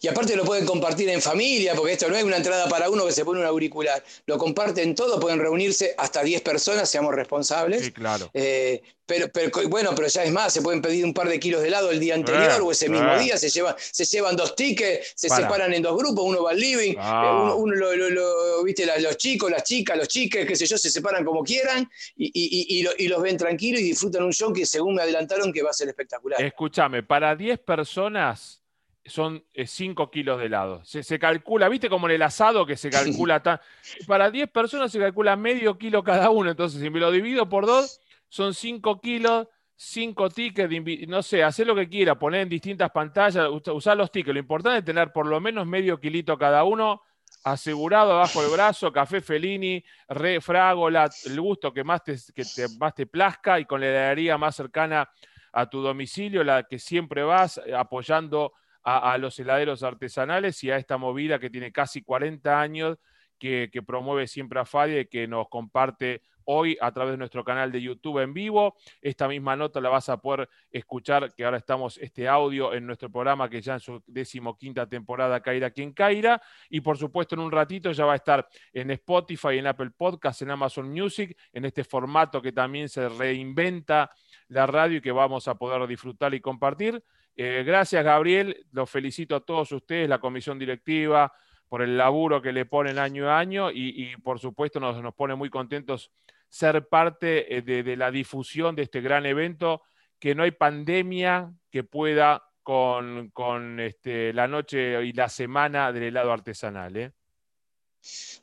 Y 0.01 0.07
aparte 0.07 0.35
lo 0.35 0.43
pueden 0.43 0.65
compartir 0.65 1.09
en 1.09 1.21
familia, 1.21 1.73
porque 1.75 1.93
esto 1.93 2.09
no 2.09 2.15
es 2.15 2.23
una 2.23 2.37
entrada 2.37 2.67
para 2.67 2.89
uno 2.89 3.05
que 3.05 3.11
se 3.11 3.23
pone 3.23 3.39
un 3.39 3.45
auricular. 3.45 4.03
Lo 4.25 4.37
comparten 4.37 4.95
todo, 4.95 5.19
pueden 5.19 5.39
reunirse 5.39 5.95
hasta 5.97 6.21
10 6.21 6.41
personas, 6.41 6.89
seamos 6.89 7.15
responsables. 7.15 7.85
Sí, 7.85 7.91
claro. 7.91 8.29
Eh, 8.33 8.81
pero, 9.05 9.29
bueno, 9.69 9.91
pero 9.95 10.07
ya 10.07 10.23
es 10.23 10.31
más, 10.31 10.53
se 10.53 10.61
pueden 10.61 10.81
pedir 10.81 11.03
un 11.03 11.13
par 11.13 11.27
de 11.27 11.39
kilos 11.39 11.61
de 11.61 11.67
helado 11.67 11.91
el 11.91 11.99
día 11.99 12.15
anterior 12.15 12.51
eh, 12.57 12.61
o 12.61 12.71
ese 12.71 12.87
mismo 12.89 13.13
eh. 13.13 13.19
día, 13.19 13.37
se 13.37 13.49
llevan, 13.49 13.75
se 13.77 14.05
llevan 14.05 14.35
dos 14.35 14.55
tickets, 14.55 15.13
se 15.15 15.27
separan 15.27 15.73
en 15.73 15.81
dos 15.81 15.97
grupos, 15.97 16.23
uno 16.25 16.43
va 16.43 16.51
al 16.51 16.59
living, 16.59 16.95
ah. 16.97 17.53
uno, 17.55 17.75
lo, 17.75 18.63
viste, 18.63 18.85
los 19.01 19.17
chicos, 19.17 19.51
las 19.51 19.63
chicas, 19.63 19.97
los 19.97 20.07
chiques, 20.07 20.45
qué 20.45 20.55
sé 20.55 20.65
yo, 20.65 20.77
se 20.77 20.89
separan 20.89 21.25
como 21.25 21.43
quieran 21.43 21.89
y, 22.15 22.31
y, 22.33 23.07
los 23.07 23.21
ven 23.21 23.37
tranquilos 23.37 23.81
y 23.81 23.83
disfrutan 23.83 24.23
un 24.23 24.31
show 24.31 24.53
que 24.53 24.65
según 24.65 24.95
me 24.95 25.01
adelantaron 25.01 25.51
que 25.51 25.61
va 25.61 25.69
a 25.71 25.73
ser 25.73 25.89
espectacular. 25.89 26.41
Escúchame, 26.41 27.03
para 27.03 27.35
10 27.35 27.59
personas 27.59 28.62
son 29.05 29.43
5 29.53 30.03
eh, 30.03 30.07
kilos 30.11 30.39
de 30.39 30.45
helado. 30.45 30.83
Se, 30.85 31.19
calcula, 31.19 31.69
¿viste 31.69 31.89
como 31.89 32.07
en 32.07 32.15
el 32.15 32.21
asado 32.21 32.65
que 32.65 32.77
se 32.77 32.89
calcula 32.89 33.41
tan... 33.41 33.59
Para 34.07 34.31
10 34.31 34.49
personas 34.49 34.91
se 34.91 34.99
calcula 34.99 35.35
medio 35.35 35.77
kilo 35.77 36.03
cada 36.03 36.29
uno, 36.29 36.51
entonces 36.51 36.81
si 36.81 36.89
me 36.89 36.99
lo 36.99 37.11
divido 37.11 37.49
por 37.49 37.65
dos, 37.65 37.99
son 38.29 38.53
5 38.53 39.01
kilos, 39.01 39.47
5 39.75 40.29
tickets, 40.29 41.07
no 41.07 41.21
sé, 41.21 41.43
hacer 41.43 41.67
lo 41.67 41.75
que 41.75 41.89
quiera, 41.89 42.17
poner 42.17 42.41
en 42.41 42.49
distintas 42.49 42.91
pantallas, 42.91 43.49
usar 43.49 43.97
los 43.97 44.11
tickets. 44.11 44.33
Lo 44.33 44.39
importante 44.39 44.79
es 44.79 44.85
tener 44.85 45.11
por 45.11 45.25
lo 45.25 45.39
menos 45.41 45.67
medio 45.67 45.99
kilito 45.99 46.37
cada 46.37 46.63
uno 46.63 47.01
asegurado 47.43 48.13
abajo 48.13 48.41
del 48.41 48.51
brazo, 48.51 48.91
café 48.91 49.19
Fellini, 49.19 49.83
re, 50.07 50.39
frágola, 50.39 51.09
el 51.25 51.41
gusto 51.41 51.73
que 51.73 51.83
más 51.83 52.03
te, 52.03 52.15
que 52.33 52.45
te, 52.45 52.67
más 52.77 52.95
te 52.95 53.05
plazca 53.05 53.59
y 53.59 53.65
con 53.65 53.81
la 53.81 53.87
heladería 53.87 54.37
más 54.37 54.55
cercana 54.55 55.09
a 55.51 55.69
tu 55.69 55.81
domicilio, 55.81 56.43
la 56.43 56.63
que 56.63 56.79
siempre 56.79 57.23
vas 57.23 57.61
eh, 57.65 57.75
apoyando 57.75 58.53
a, 58.83 59.17
los 59.17 59.39
heladeros 59.39 59.83
artesanales 59.83 60.63
y 60.63 60.71
a 60.71 60.77
esta 60.77 60.97
movida 60.97 61.39
que 61.39 61.49
tiene 61.49 61.71
casi 61.71 62.01
40 62.01 62.59
años, 62.59 62.97
que, 63.39 63.69
promueve 63.85 64.27
siempre 64.27 64.59
a 64.59 64.87
y 64.87 65.05
que 65.05 65.27
nos 65.27 65.49
comparte 65.49 66.21
hoy 66.45 66.77
a 66.79 66.91
través 66.91 67.13
de 67.13 67.17
nuestro 67.17 67.43
canal 67.43 67.71
de 67.71 67.81
YouTube 67.81 68.19
en 68.19 68.33
vivo. 68.33 68.75
Esta 69.01 69.27
misma 69.27 69.55
nota 69.55 69.81
la 69.81 69.89
vas 69.89 70.07
a 70.09 70.17
poder 70.17 70.49
escuchar, 70.71 71.33
que 71.33 71.43
ahora 71.43 71.57
estamos 71.57 71.97
este 71.97 72.27
audio 72.27 72.73
en 72.73 72.85
nuestro 72.85 73.09
programa, 73.09 73.49
que 73.49 73.61
ya 73.61 73.73
en 73.73 73.79
su 73.79 74.01
decimoquinta 74.07 74.87
temporada, 74.87 75.41
Caira 75.41 75.71
quien 75.71 75.91
Caira. 75.93 76.41
Y 76.69 76.81
por 76.81 76.97
supuesto, 76.97 77.35
en 77.35 77.41
un 77.41 77.51
ratito 77.51 77.91
ya 77.91 78.05
va 78.05 78.13
a 78.13 78.17
estar 78.17 78.47
en 78.71 78.91
Spotify, 78.91 79.57
en 79.57 79.67
Apple 79.67 79.91
Podcasts, 79.91 80.41
en 80.41 80.51
Amazon 80.51 80.89
Music, 80.89 81.37
en 81.51 81.65
este 81.65 81.83
formato 81.83 82.41
que 82.41 82.51
también 82.51 82.87
se 82.87 83.09
reinventa 83.09 84.09
la 84.47 84.65
radio 84.67 84.97
y 84.97 85.01
que 85.01 85.11
vamos 85.11 85.47
a 85.47 85.55
poder 85.55 85.85
disfrutar 85.87 86.33
y 86.33 86.39
compartir. 86.39 87.03
Eh, 87.35 87.63
gracias, 87.65 88.03
Gabriel. 88.03 88.65
Los 88.71 88.89
felicito 88.89 89.35
a 89.35 89.39
todos 89.41 89.71
ustedes, 89.71 90.07
la 90.07 90.19
comisión 90.19 90.59
directiva, 90.59 91.33
por 91.67 91.81
el 91.81 91.97
laburo 91.97 92.41
que 92.41 92.51
le 92.51 92.65
ponen 92.65 92.99
año 92.99 93.29
a 93.29 93.39
año 93.39 93.71
y, 93.71 94.15
por 94.17 94.39
supuesto 94.39 94.79
nos, 94.79 95.01
nos, 95.01 95.15
pone 95.15 95.33
muy 95.33 95.49
contentos 95.49 96.11
ser 96.47 96.87
parte 96.87 97.57
eh, 97.57 97.61
de, 97.63 97.97
la 97.97 98.11
difusión 98.11 98.75
de 98.75 98.83
este 98.83 99.01
gran 99.01 99.25
evento, 99.25 99.81
que 100.19 100.35
no 100.35 100.43
hay 100.43 100.51
pandemia 100.51 101.51
que 101.71 101.83
pueda 101.83 102.43
con, 102.61 103.79
este, 103.79 104.31
la 104.33 104.47
noche 104.47 105.03
y 105.03 105.13
la 105.13 105.29
semana 105.29 105.91
del 105.91 106.03
helado 106.03 106.31
artesanal. 106.31 106.95
¿eh? 106.95 107.11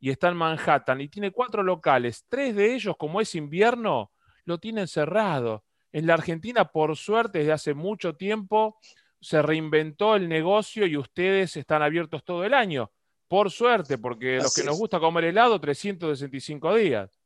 y 0.00 0.10
está 0.10 0.28
en 0.28 0.36
Manhattan, 0.36 1.00
y 1.00 1.08
tiene 1.08 1.30
cuatro 1.30 1.62
locales, 1.62 2.24
tres 2.28 2.56
de 2.56 2.74
ellos, 2.74 2.96
como 2.98 3.20
es 3.20 3.34
invierno, 3.34 4.10
lo 4.44 4.58
tienen 4.58 4.88
cerrado. 4.88 5.64
En 5.92 6.06
la 6.06 6.14
Argentina, 6.14 6.64
por 6.64 6.96
suerte, 6.96 7.40
desde 7.40 7.52
hace 7.52 7.74
mucho 7.74 8.16
tiempo, 8.16 8.78
se 9.20 9.40
reinventó 9.42 10.16
el 10.16 10.28
negocio 10.28 10.86
y 10.86 10.96
ustedes 10.96 11.56
están 11.56 11.82
abiertos 11.82 12.24
todo 12.24 12.44
el 12.44 12.54
año. 12.54 12.90
Por 13.28 13.50
suerte, 13.50 13.96
porque 13.96 14.36
los 14.36 14.54
que 14.54 14.64
nos 14.64 14.76
gusta 14.76 14.98
comer 14.98 15.24
helado, 15.24 15.60
365 15.60 16.74
días. 16.74 17.21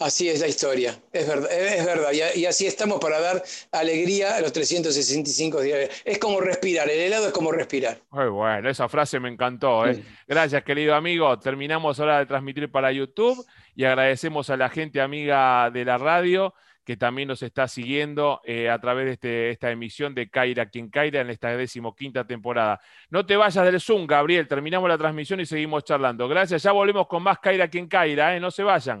Así 0.00 0.28
es 0.28 0.40
la 0.40 0.46
historia, 0.46 0.96
es 1.12 1.26
verdad, 1.26 1.50
es 1.50 1.84
verdad. 1.84 2.10
Y, 2.34 2.46
así 2.46 2.66
estamos 2.66 3.00
para 3.00 3.20
dar 3.20 3.42
alegría 3.72 4.36
a 4.36 4.40
los 4.40 4.52
365 4.52 5.60
días. 5.60 5.90
Es 6.04 6.18
como 6.18 6.40
respirar, 6.40 6.88
el 6.88 7.00
helado 7.00 7.26
es 7.26 7.32
como 7.32 7.50
respirar. 7.50 8.00
Muy 8.10 8.28
bueno, 8.28 8.68
esa 8.68 8.88
frase 8.88 9.18
me 9.18 9.28
encantó. 9.28 9.86
¿eh? 9.86 10.02
Gracias, 10.26 10.62
querido 10.62 10.94
amigo. 10.94 11.36
Terminamos 11.40 11.98
ahora 11.98 12.20
de 12.20 12.26
transmitir 12.26 12.70
para 12.70 12.92
YouTube 12.92 13.44
y 13.74 13.84
agradecemos 13.84 14.50
a 14.50 14.56
la 14.56 14.68
gente 14.68 15.00
amiga 15.00 15.70
de 15.70 15.84
la 15.84 15.98
radio 15.98 16.54
que 16.88 16.96
también 16.96 17.28
nos 17.28 17.42
está 17.42 17.68
siguiendo 17.68 18.40
eh, 18.44 18.70
a 18.70 18.80
través 18.80 19.04
de 19.04 19.12
este, 19.12 19.50
esta 19.50 19.70
emisión 19.70 20.14
de 20.14 20.30
Caira 20.30 20.70
quien 20.70 20.88
Caira 20.88 21.20
en 21.20 21.28
esta 21.28 21.54
decimoquinta 21.54 22.26
temporada. 22.26 22.80
No 23.10 23.26
te 23.26 23.36
vayas 23.36 23.62
del 23.62 23.78
Zoom, 23.78 24.06
Gabriel. 24.06 24.48
Terminamos 24.48 24.88
la 24.88 24.96
transmisión 24.96 25.38
y 25.38 25.44
seguimos 25.44 25.84
charlando. 25.84 26.26
Gracias. 26.28 26.62
Ya 26.62 26.72
volvemos 26.72 27.06
con 27.06 27.22
más 27.22 27.40
Caira 27.40 27.68
quien 27.68 27.88
Caira. 27.88 28.34
¿eh? 28.34 28.40
No 28.40 28.50
se 28.50 28.62
vayan. 28.62 28.96